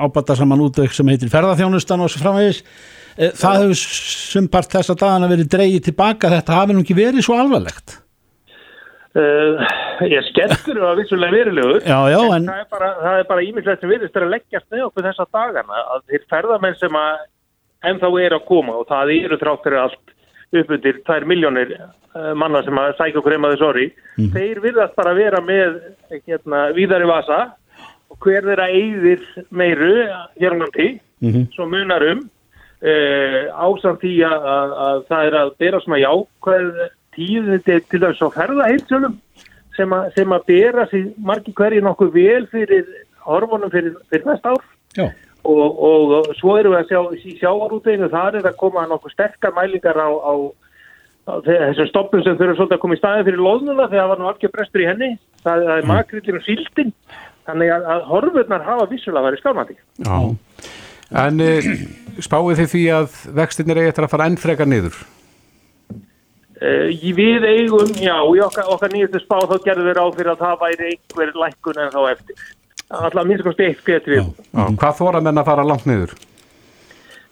[0.08, 2.64] ábata saman útveik sem heitir ferðarþjónustan og svo framvegis.
[3.20, 7.38] Eh, Það hefur sumpart þessa dagana verið dreigið tilbaka, þetta hafi nú ekki verið svo
[7.38, 8.00] alvarlegt.
[9.16, 9.62] Uh,
[10.12, 11.78] ég skellur það vissulega verulegur.
[11.88, 14.68] Já, já, en það er bara, það er bara ímislegt sem virðist er að leggjast
[14.74, 17.22] með okkur þessa dagana að þeir ferðamenn sem að
[17.90, 20.14] ennþá er að koma og það eru þráttur allt
[20.56, 23.88] upp undir 2 miljónir uh, manna sem að sækja okkur heim að þess orði
[24.36, 25.80] þeir virðast bara vera með
[26.12, 27.40] hérna, víðari vasa
[28.12, 29.94] og hver þeirra eyðir meiru
[30.36, 30.90] hér á landi
[31.56, 32.26] svo munar um
[32.84, 36.70] uh, ásamt því að, að, að það er að bera svona jákvæð
[37.16, 39.16] tíðindi til þess að ferða heilsölum
[39.76, 42.86] sem, sem að bera sér margi hverju nokkuð vel fyrir
[43.26, 44.66] hormonum fyrir, fyrir næsta ár.
[45.46, 49.14] Og, og, og svo erum við að sjá í sjávarúteginu þar er að koma nokkuð
[49.14, 50.34] sterkar mælingar á, á,
[51.30, 54.10] á þe- þessum stoppum sem þurfa svolítið að koma í staði fyrir loðnuna þegar það
[54.14, 55.12] var nú algjör brestur í henni.
[55.46, 56.96] Það, það er makrillin og síldin.
[57.46, 59.78] Þannig að, að horfurnar hafa vissulega verið skálmandi.
[60.02, 60.18] Já.
[61.26, 61.70] En uh,
[62.30, 64.98] spáið þið því að vextinir eigi eftir að fara enn frekar niður?
[66.56, 66.88] Uh,
[67.18, 70.62] við eigum, já, í okkar, okkar nýjastu spá þá gerðum við ráð fyrir að það
[70.62, 72.46] væri einhver lækkun en þá eftir.
[72.96, 74.22] Alltaf minnst kosti eitt betri.
[74.22, 74.68] Já.
[74.80, 76.14] Hvað þóra menn að fara langt niður?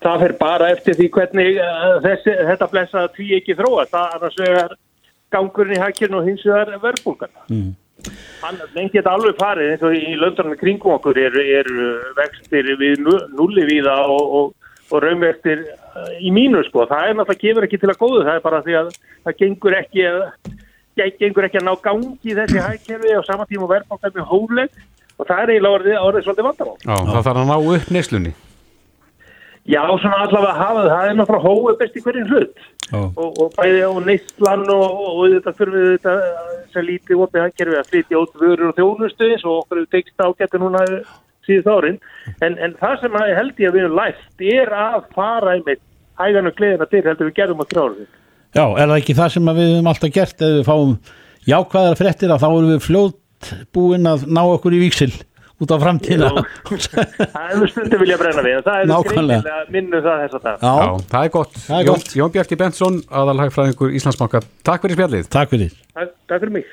[0.04, 3.94] Það fer bara eftir því hvernig uh, þessi, þetta blessa tví ekki þróast.
[3.94, 4.76] Það annars vegar
[5.32, 7.34] gangurinn í hækjun og hins vegar verðbúlgan.
[7.48, 7.72] Mm.
[8.44, 11.70] Hann lengi þetta alveg farið eins og í löndunum kringum okkur er, er
[12.18, 14.63] vextir við nu- núlli víða og, og,
[14.94, 16.86] og raumvextir uh, í mínu sko.
[16.90, 18.22] Það er náttúrulega gefur ekki til að góðu.
[18.28, 18.94] Það er bara því að
[19.26, 20.22] það gengur ekki að
[21.02, 24.32] ge- gengur ekki að ná gangi í þessi hækkerfi og saman tíma verðbúlgan er mjög
[24.34, 24.82] hófleg
[25.18, 26.78] og það er eiginlega orðið, orðið svolítið vandamál.
[26.84, 28.34] Já, það þarf að ná upp neyslunni.
[29.64, 32.58] Já, svona allavega hafa það er náttúrulega hóið best í hverjum hlut
[32.92, 32.98] Já.
[33.00, 36.16] og, og bæði á neistlan og, og þetta þurfum við þetta
[36.74, 39.86] sem lítið opið hagkerfi að flytja út vörur og þjónustu eins og okkur
[41.48, 41.98] síðust árin
[42.46, 45.84] en, en það sem að held ég að við erum lært er að fara einmitt
[46.22, 48.08] hægan og gleðina til heldur við gerðum á þrjáru
[48.54, 50.96] Já, er það ekki það sem við höfum alltaf gert ef við fáum
[51.50, 55.12] jákvæðar fréttir að þá erum við fljótt búin að ná okkur í víksil
[55.64, 56.30] út á framtíðina
[57.34, 59.42] Það er stundum vilja brenna við það er Nákvæmlega.
[59.42, 61.58] greinilega minnum það þess að það Já, Já, það er gott.
[61.66, 62.16] Það er Jón, gott.
[62.20, 64.44] Jón Bjarki Bentsson, aðalhagfræðingur Íslandsbanka.
[64.66, 65.30] Takk fyrir spjallið.
[65.34, 66.72] takk fyrir Takk takk fyrir mig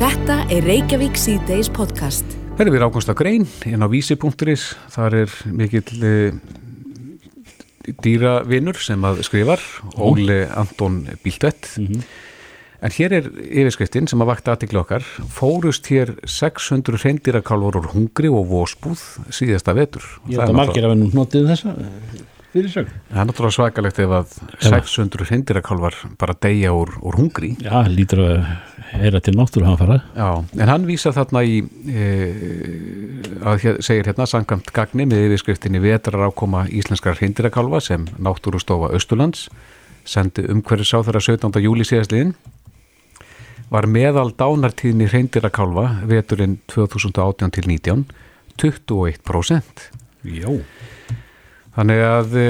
[0.00, 2.43] Þetta er Reykjavík C-Days podcast.
[2.54, 4.64] Herri við ákvæmst að grein inn á vísi.is.
[4.94, 6.36] Þar er mikill uh,
[8.04, 9.64] dýravinur sem að skrifar,
[9.98, 11.72] Óli Anton Bíltvett.
[12.84, 15.02] En hér er yfirskriftin sem að vakta aðtikli okkar.
[15.34, 19.02] Fórust hér 600 reyndirakálfur úr hungri og vósbúð
[19.34, 20.06] síðasta vetur.
[20.28, 21.74] Ég Það held er að margir að vera nú hnotið þessa
[22.54, 27.52] fyrirsögn Það er náttúrulega svakalegt ef að 600 reyndirakálfar bara deyja úr, úr hungri.
[27.62, 28.38] Já, lítur að
[28.94, 30.28] heyra til náttúru hann fara Já,
[30.62, 32.08] en hann vísar þarna í e,
[33.42, 39.48] að hér, segir hérna samkvæmt gagni með yfirskriftinni vetrar ákoma íslenskar reyndirakálfa sem náttúrustofa Östurlands
[40.06, 41.62] sendi umhverfis á þeirra 17.
[41.64, 42.34] júli síðastliðin
[43.72, 48.04] var meðal dánartíðni reyndirakálfa veturinn 2018 til 19
[48.60, 49.90] 21%.
[50.24, 50.48] Já,
[51.74, 52.46] Þannig að e,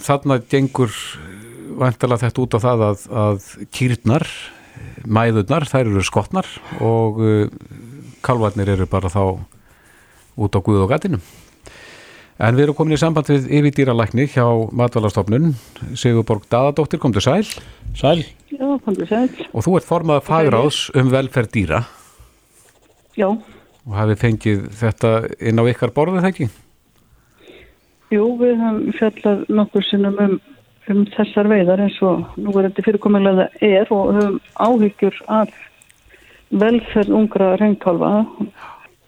[0.00, 0.94] þarna gengur
[1.80, 4.26] vantalega þetta út á það að, að kýrnar,
[5.04, 6.48] mæðurnar, þær eru skotnar
[6.80, 7.34] og e,
[8.24, 9.22] kalvarnir eru bara þá
[10.40, 11.22] út á guð og gatinum.
[12.40, 15.50] En við erum komin í samband við yfirdýralækni hjá Matvalastofnun,
[15.92, 17.44] Sigurborg Daðadóttir, kom til sæl
[17.92, 19.28] sæl Já, komdu sæl.
[19.52, 21.82] og þú ert formað fagráðs um velferð dýra
[23.18, 25.12] Já, og hafið fengið þetta
[25.50, 26.48] inn á ykkar borðið það ekki?
[28.10, 30.36] Jú, við höfum fjallað nokkur sinnum um,
[30.90, 35.52] um þessar veiðar eins og nú er þetta fyrirkomulega er og höfum áhyggjur af
[36.50, 38.14] velferð ungra reynkálfa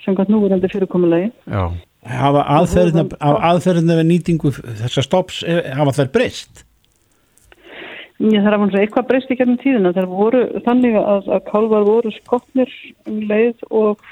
[0.04, 1.30] samkvæmt núverandi fyrirkomulegi.
[1.46, 1.70] Já.
[2.02, 6.64] Hafa aðferðina, við nýtingu þessar stops, eh, hafa þær breyst?
[8.22, 9.92] Ég þarf að vera eitthvað breyst í gernum tíðina.
[9.94, 12.74] Það voru þannig að, að kálvar voru skotnir
[13.10, 14.02] um leið og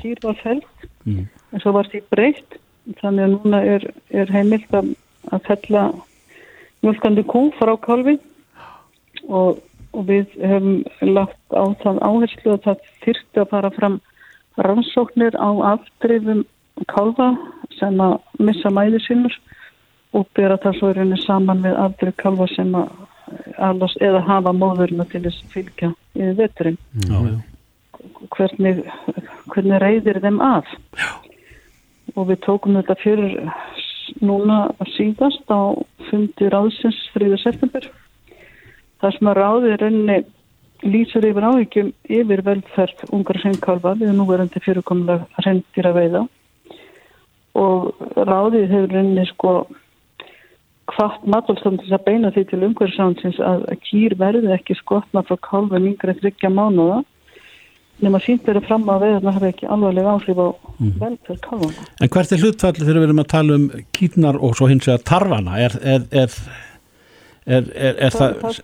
[0.00, 0.66] kýr var feld.
[1.06, 1.28] Mm.
[1.52, 2.58] En svo var því breytt.
[3.00, 4.94] Þannig að núna er, er heimilt að,
[5.30, 5.82] að fella
[6.84, 8.16] mjölkandi kú frá kálfi
[9.28, 9.60] og,
[9.92, 10.80] og við hefum
[11.12, 14.00] lagt á það áherslu að það þyrfti að fara fram
[14.60, 16.42] rannsóknir á afdrifum
[16.88, 17.34] kálfa
[17.76, 19.36] sem að missa mæði sínur
[20.16, 22.90] og bera það svo í rauninni saman með afdrif kálfa sem að
[23.62, 25.90] alast, eða hafa móðurna til þess að fylgja.
[27.06, 27.36] Já, já.
[28.34, 28.80] Hvernig,
[29.52, 30.70] hvernig reyðir þeim af?
[30.98, 31.29] Já.
[32.20, 33.38] Og við tókum þetta fyrir
[34.20, 34.58] núna
[34.96, 35.72] síðast á
[36.10, 37.30] fundi ráðsins 3.
[37.40, 37.86] september.
[39.00, 40.18] Það sem að ráði rauninni
[40.84, 46.24] lýsur yfir áhyggjum yfir velferð ungar hreinkálfa við núverandi fyrirkomlega hreindýra veiða
[47.60, 49.54] og ráðið hefur rauninni sko
[50.90, 55.36] hvart matalstofn til að beina því til umhverfisánsins að að kýr verði ekki skotna frá
[55.46, 57.02] kálfum yngre þryggja mánuða
[58.04, 60.48] nema sínt verið fram að veiðarna hafi ekki alvarlega áhrif á
[61.02, 61.86] velferð kálfana.
[62.00, 65.06] En hvert er hlutfalli þegar við erum að tala um kýtnar og svo hins vegar
[65.12, 65.60] tarfana?
[65.60, 66.36] Er, er, er,
[67.46, 68.60] er, er, er það, það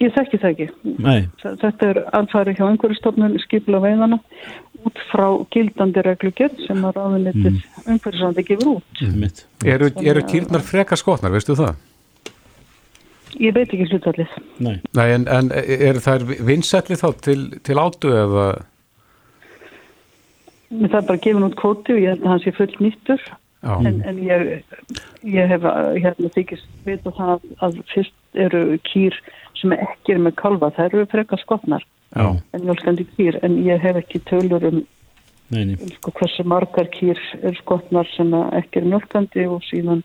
[0.00, 0.66] Ég þekki það ekki.
[1.04, 4.16] nei, Þetta er alfæri hjá umhverfistofnun skipla veiðana
[4.88, 7.82] út frá gildandi reglugjörn sem að ráðunitið mm.
[7.84, 9.02] umhverfisandi gefur út.
[9.20, 9.44] mitt.
[9.60, 11.76] Eru, eru kýrnar frekar skotnar, veistu það?
[13.38, 14.32] Ég veit ekki hlutallið.
[14.58, 14.76] Nei.
[14.96, 18.46] Nei, en, en eru þær vinsætli þá til, til átu eða?
[20.70, 23.22] Það er bara gefin út kvóti og ég held að hann sé full nýttur
[23.60, 23.72] Já.
[23.84, 24.44] en, en ég,
[25.26, 29.16] ég hef hérna þykist vita það að fyrst eru kýr
[29.58, 32.38] sem ekki er með kalva, það eru frekar skotnar Já.
[32.54, 34.80] en mjölkandi kýr en ég hef ekki tölur um
[35.50, 35.76] Nei, nei.
[35.96, 40.04] sko, hversu margar kýr er skotnar sem að ekki er mjölkandi og síðan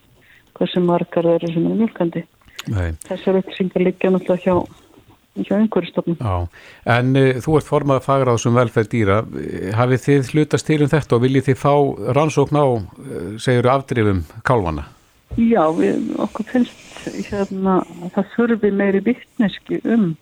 [0.57, 2.23] hversu margar eru sem er mjölkandi.
[2.71, 2.95] Nei.
[3.05, 6.17] Þessar upplýsingar liggja náttúrulega hjá, hjá einhverjastofnum.
[6.19, 6.65] Já,
[6.97, 9.21] en uh, þú ert formað fagráðs um velferð dýra.
[9.41, 11.73] Eh, Hafið þið hlutast til um þetta og viljið þið fá
[12.17, 14.89] rannsókn á, uh, segjuru, afdrifum kálvana?
[15.35, 20.13] Já, við, okkur finnst hérna að það þurfi meiri vittneski um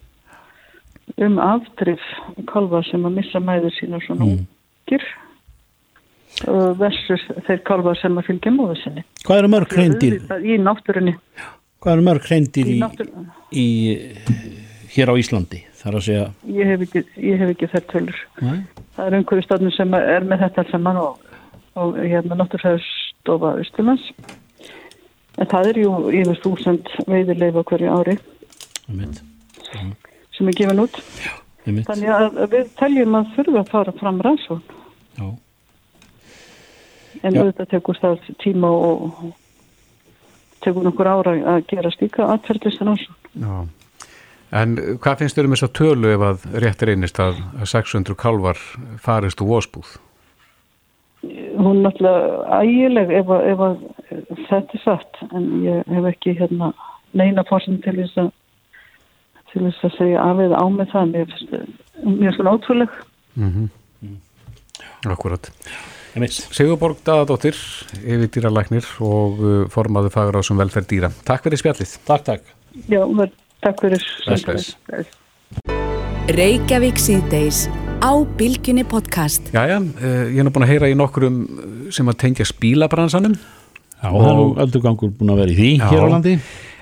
[1.21, 2.03] um afdrif
[2.49, 5.01] kalva sem að missa mæður sína svona mm.
[6.47, 9.03] uh, versus þeir kalva sem að fylgja móðu sinni.
[9.25, 11.15] Hvað eru mörg hreindir, Í náttúrunni.
[11.83, 12.79] Hvað eru mörg hreindir Í
[13.59, 13.67] í,
[14.95, 15.63] hér á Íslandi?
[15.83, 18.19] Segja, Ég hef ekki, ekki þær tölur.
[18.39, 18.61] nei,
[18.95, 21.17] Það er einhverju stofnum sem er með þetta saman og,
[21.75, 24.05] og hérna náttúrfæðstofa Íslands.
[25.41, 28.15] En það er jú yfir þúsund veiðileifa hverju ári
[28.87, 29.19] mitt.
[30.37, 30.99] sem er gefin út.
[31.65, 31.87] mitt.
[31.89, 34.79] Þannig að að við teljum að þurfa að fara fram rannsókn.
[35.19, 35.27] Já.
[37.23, 37.41] En Já.
[37.43, 39.33] auðvitað tekur það tíma og
[40.65, 43.31] tekur nokkur ára að gera stíka aðferðlist rannsókn.
[43.43, 43.53] Já.
[44.53, 48.15] En hvað finnst þér um þess að tölu ef að rétt reynist að, að 600
[48.21, 48.59] kálvar
[49.01, 49.95] farist úr vósbúð?
[51.23, 53.75] Hún er náttúrulega ægileg ef, að- ef að
[54.49, 56.73] þetta er satt en ég hef ekki hérna
[57.13, 58.31] neina fórsinn til þess að
[59.53, 62.99] til þess að segja af eða á með það mér finnst það mjög svona ótrúleg
[63.37, 63.69] Mm
[65.09, 65.49] Akkurat.
[66.13, 67.57] Sigurborg Daðadóttir,
[68.03, 71.09] yfir dýralæknir og uh, formaðu fagráðs um velferð dýra.
[71.25, 71.95] Takk fyrir spjallið.
[72.05, 72.51] Takk, takk.
[72.85, 73.31] Já, vel,
[73.65, 74.75] takk fyrir bless.
[74.85, 75.17] Bless.
[76.37, 77.65] Reykjavík síðdeis
[77.97, 79.49] á Bilginni podcast.
[79.55, 83.33] Jæja, uh, ég er nú búin að heyra í nokkrum uh, sem að tengja spílabransanum
[84.03, 85.87] Já, það er nú öldurgangur búin að vera í því Já.
[85.89, 86.37] hér á landi.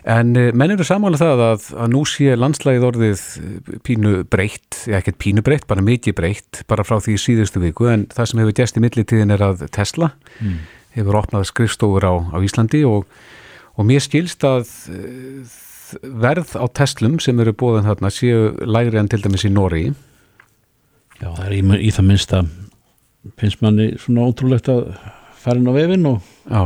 [0.10, 4.84] En uh, menn eru samanlega það að, að nú sé landslægið orðið uh, pínu breytt,
[4.88, 7.90] eða ekkert pínu breytt, bara mikið breytt, bara frá því síðustu viku.
[7.92, 10.14] En það sem hefur gæst í millitíðin er að Tesla
[10.96, 13.06] hefur opnað skrifstofur á, á Íslandi og,
[13.78, 15.60] og mér skilst að uh,
[16.02, 19.90] verð á Teslum sem eru búin þarna séu lægri en til dæmis í Nóri
[21.22, 22.44] Já, það er í, í það minnsta
[23.38, 24.88] finnst manni svona ótrúlegt að
[25.42, 26.64] fara inn á vefinn og, Já,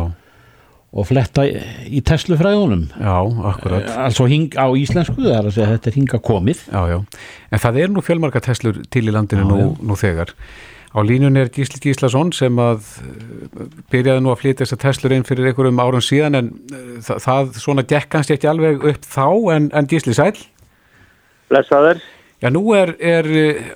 [0.95, 1.55] og fletta í,
[1.91, 2.85] í Tesla fræðunum.
[2.95, 3.15] já,
[3.51, 6.61] akkurat Altså hing á íslensku, það er að segja að þetta er hinga komið.
[6.71, 6.99] Já, já,
[7.51, 9.67] en það er nú fjölmarga Teslur til í landinu Já, nú, já.
[9.89, 10.31] nú þegar.
[10.95, 15.27] Á línun er Gísli Gíslason sem að uh, byrjaði nú að flytja þessar Teslur inn
[15.27, 19.27] fyrir einhverjum árum síðan en uh, það, það svona gekk kannski ekki alveg upp þá
[19.57, 20.37] en, en Gísli sæl.
[21.51, 21.99] Blessaður.
[22.39, 23.27] Já, nú er, er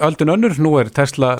[0.07, 1.35] öldun önnur, nú er Tesla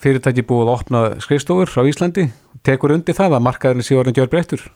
[0.00, 2.30] fyrirtæki búið að opna skrifstofur frá Íslandi.
[2.64, 4.70] Tekur undir það að markaðurinn sé orðin gjör breyttur?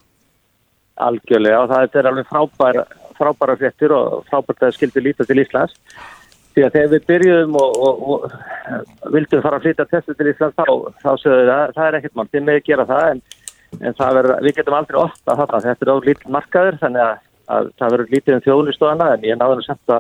[0.97, 2.85] Algjörlega og það er alveg frábæra,
[3.19, 5.75] frábæra fréttir og frábært að skildi líta til Íslands.
[6.55, 10.55] því að þegar við byrjuðum og, og, og vildum fara að flytja testu til Ísland
[10.55, 10.69] þá,
[11.03, 13.23] þá sögðu það, það er ekkert mann, þið með gera það en,
[13.81, 17.17] en það verður, við getum aldrei ofta þetta, þetta er á lítið markaður þannig að,
[17.57, 19.99] að það verður lítið um þjóðnistofana en ég náður að setja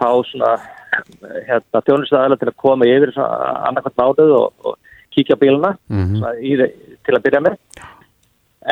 [0.00, 0.54] fá svona
[1.44, 4.78] hérna, þjóðnistofana til að koma yfir annarkvæmt mánuð og, og
[5.12, 6.16] kíkja bíluna Mhm.
[6.16, 6.56] svona í,
[7.04, 7.60] til að byrja með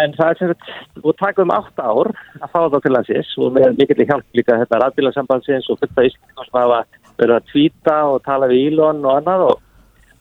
[0.02, 0.70] En það er sem sagt,
[1.04, 2.08] við takum átt ár
[2.40, 6.08] að fá það til landsins og með mikill hjálp líka þetta rafbílasambandsins og fullt af
[6.08, 6.80] íslendingum sem hafa
[7.20, 9.60] verið að tvíta og tala við Ílon og annað og,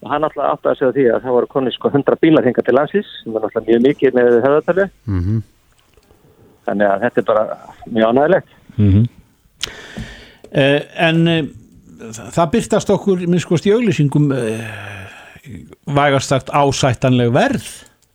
[0.03, 2.65] og hann alltaf átt að segja því að það voru konið sko 100 bílar hinga
[2.67, 5.41] til landsins sem var alltaf mjög mikið með höfðatölu Mhm.
[6.67, 7.45] þannig að þetta er bara
[7.89, 8.55] mjög ánægilegt.
[8.77, 9.03] Mm
[10.53, 11.39] en uh,
[12.35, 14.59] það byrtast okkur minn sko stjöglýsingum uh,
[15.97, 17.65] vægast sagt ásættanleg verð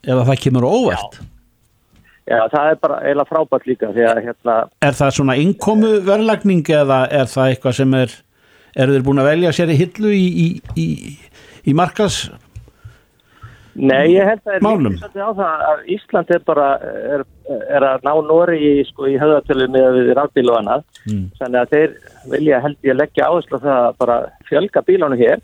[0.06, 1.18] eða það kemur á óvart
[2.28, 6.66] Já, það er bara eiginlega frábært líka því að hérna, er það svona innkomu verðlagning
[6.76, 8.16] eða er það eitthvað sem er
[8.78, 10.86] eru þeir búin að velja sér í hillu í, í, í,
[11.64, 12.26] í markas
[13.78, 14.94] Nei, ég held að það er Málum.
[14.96, 16.64] líka á það að Ísland er bara
[17.14, 17.22] er,
[17.76, 21.28] er að ná Nóri í, sko, í höfðatölu með við rafbíl og annað Mm.
[21.38, 21.92] þannig að þeir
[22.28, 25.38] vilja held ég leggja áherslu á það að bara fjölga bílanu hér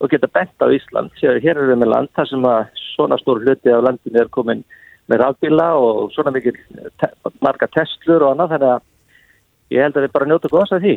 [0.00, 3.18] og geta bent á Ísland sér hér eru við með land þar sem að svona
[3.20, 4.62] stór hluti af landinu er komin
[5.10, 6.58] með rafbíla og svona mikið
[7.00, 7.10] te
[7.42, 10.96] marga testlur og annað þannig að ég held að við bara njóta góðs af því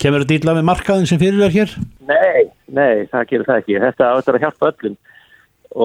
[0.00, 1.74] kemur þetta illa með markaðin sem fyrir er hér
[2.04, 3.80] Nei, nei, það gerir það ekki.
[3.84, 4.96] Þetta áttur að hjálpa öllum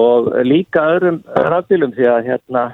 [0.00, 2.64] og líka öðrum rafbílum því að hérna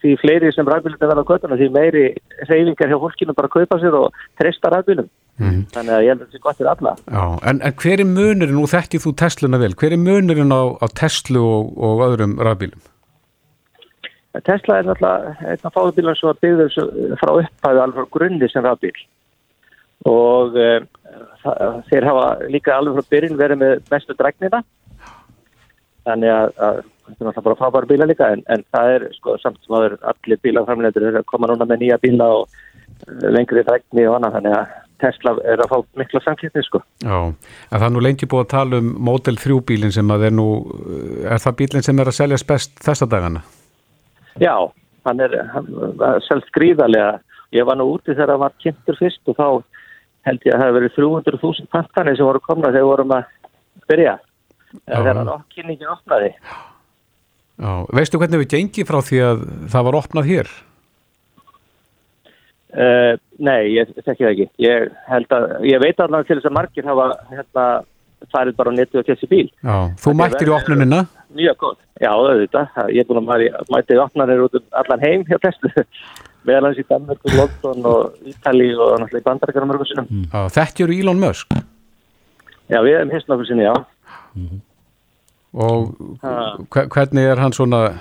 [0.00, 2.04] því fleiri sem rafbílum verða á kvötuna því meiri
[2.48, 5.08] reyfingar hjá fólkinu bara að kaupa sér og treysta rafbílum.
[5.40, 5.60] Mhm.
[5.72, 6.94] Þannig að ég held að þetta er gott fyrir alla.
[7.06, 10.62] Já, en, en hver er munurinn, nú þekkið þú Tesluna vel, hver er munurinn á,
[10.76, 12.89] á Tesla og, og öðrum rafbílum?
[14.46, 18.48] Tesla er náttúrulega einn af fáðubílum sem var byggður svo- frá upphæðu alveg frá grunni
[18.52, 18.94] sem rafbíl
[20.08, 20.68] og e,
[21.42, 24.62] það, þeir hafa líka alveg frá byrjun verið með mestu dregnina
[26.06, 29.34] þannig að, að þetta er náttúrulega bara fábæra bíla líka en, en það er sko
[29.42, 32.46] samt sem að allir bílaframlendur eru að koma núna með nýja bíla og
[33.10, 36.82] eh, lengri dregni og annað þannig að Tesla er að fá mikla samkipni sko.
[37.00, 40.26] Já, en það er nú lengi búið að tala um Model 3 bílinn sem að
[40.28, 40.44] er nú,
[41.24, 43.40] er það bílinn sem er að seljast best þessa dagana?
[44.38, 44.54] Já,
[45.08, 45.68] hann er hann
[46.28, 47.18] selst gríðarlega.
[47.56, 49.46] Ég var nú úti þegar hann var kynntur fyrst og þá
[50.28, 53.30] held ég að það hefði verið 300.000 pantanir sem voru komna þegar vorum að
[53.90, 54.16] byrja.
[54.86, 56.34] Þegar hann kynningin opnaði.
[57.60, 60.52] Já, veistu hvernig við gengið frá því að það var opnað hér?
[62.70, 64.46] Uh, nei, ég þekki það ekki.
[64.62, 67.64] Ég, að, ég veit alveg til þess að margir hafa hérna,
[68.32, 69.48] farið bara á netu og kessi bíl.
[69.64, 71.06] Já, þú mættir í opnunina?
[71.34, 71.76] Mjög góð.
[72.00, 72.68] Já, auðvitað.
[72.94, 75.70] Ég er búin að mæti, mæti opnanir út um allan heim hjá flestu.
[76.48, 80.06] Meðal hans í Danmark og London og Ítali og náttúrulega í bandarækjara mörgum sinum.
[80.32, 81.52] Já, þetta eru Elon Musk
[82.70, 83.74] Já, við hefum hist nokkuð sinni, já.
[85.52, 86.56] og Ha.
[86.70, 88.00] hve- hvernig er hann svona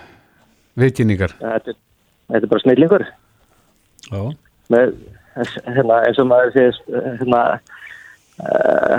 [0.78, 1.34] viðkynningar?
[1.42, 1.74] Þetta,
[2.30, 3.06] þetta er bara snillingur.
[4.12, 4.22] Já.
[4.70, 4.94] Með,
[5.66, 6.78] hérna, eins og maður segir,
[7.20, 7.60] hérna,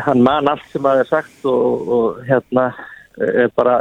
[0.06, 2.66] hann man allt sem maður er sagt og, og hérna,
[3.20, 3.76] er bara,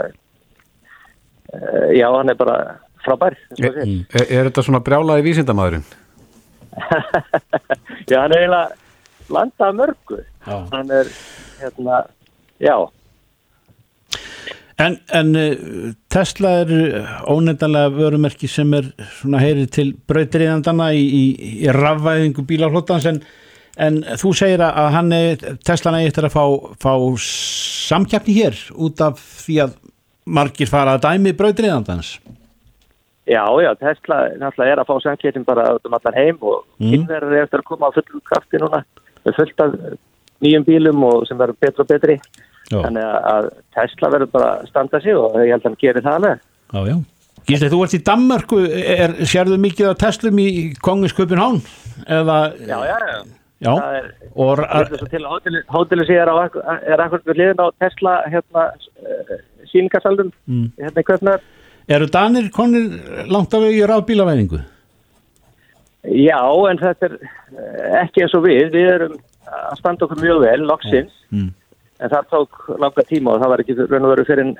[1.53, 2.57] uh, já, hann er bara
[3.05, 3.35] frábær.
[3.49, 4.05] eins og Er, maður segir.
[4.21, 5.87] er, er þetta svona brjálaði vísindamaðurinn?
[8.09, 10.19] Já, hann er eiginlega landað mörgu.
[10.47, 10.55] Já.
[10.71, 11.09] Hann er,
[11.59, 11.99] hérna,
[12.63, 12.77] já,
[14.79, 15.33] En, en
[16.07, 16.69] Tesla er
[17.27, 18.85] ónefndanlega vörumerki sem er
[19.17, 21.23] svona heyri til brautriðandana í, í,
[21.65, 23.19] í rafvæðingu bílaflótans en,
[23.79, 25.11] en þú segir að hann
[25.65, 26.43] Tesla er eftir að fá,
[26.83, 29.77] fá samkjafni hér út af því að
[30.29, 32.19] margir fara að dæmi brautriðandans.
[33.29, 36.91] já, já, Tesla náttúrulega er að fá samkettin bara um allan heim og Mm.
[36.91, 38.83] kynverður er eftir að koma á fullum krafti núna
[39.25, 39.73] með fullt af
[40.41, 42.19] nýjum bílum og sem verður betri og betri.
[42.71, 45.75] Já, Þannig að- að Tesla verður bara að standa sig og ég held að hann
[45.81, 46.39] gerir það alveg.
[46.73, 46.97] já, já.
[47.47, 51.61] Gísli, þú ert í Danmörku, er, sérðu mikið af Teslum í Konginsköpun Hán?
[52.05, 53.23] Eða, Já, já, já.
[53.61, 53.73] Já.
[53.99, 54.57] Er, Og,
[55.69, 58.71] hóteli, sé er, á, akkur- er við liðin á Tesla hérna,
[59.71, 60.71] síningarsaldum Mm.
[60.79, 61.39] hérna í Köpnar.
[61.89, 62.89] eru Danir konir
[63.27, 64.59] langt af vegi rafbílavæðingu?
[66.03, 66.39] Já,
[66.69, 68.69] en þetta er eh, ekki eins og við.
[68.71, 69.15] Við erum
[69.49, 71.11] að standa okkur mjög vel, loksins.
[71.33, 71.49] Mm.
[71.99, 74.53] En það tók langa tíma og það var ekki raun og veru fyrir en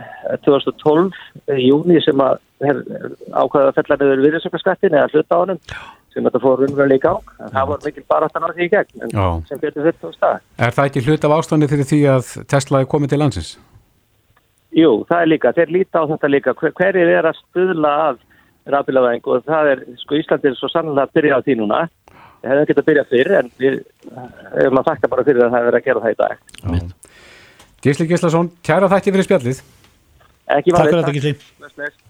[0.44, 1.14] 2012
[1.56, 2.82] í júni sem að her,
[3.32, 5.60] ákvaða að fella niður virðisökkarskattin eða hluta á honum
[6.14, 7.34] sem þetta fór raun og veru í gang.
[7.40, 9.26] En það var mikil bara aftan á því í gegn en Já.
[9.50, 10.40] sem betur fyrir þá stað.
[10.58, 13.52] Er það ekki hlut af ástæðanir fyrir því að Tesla er komið til landsins?
[14.76, 18.20] Jú, það er líka, þeir líta á þetta líka, hver, hverjir er að stuðla að
[18.70, 21.80] rafbílavæðingu og það er, sko Íslandi er svo sannlega að byrja á því núna
[22.40, 23.74] Við hefðum getað að byrja fyrr en við
[24.54, 26.94] hefum að þakka bara fyrir að það verið að gera það í dag.
[27.84, 29.60] Gísli Gíslason, kæra þætti fyrir spjallið
[30.56, 32.08] Ekki Takk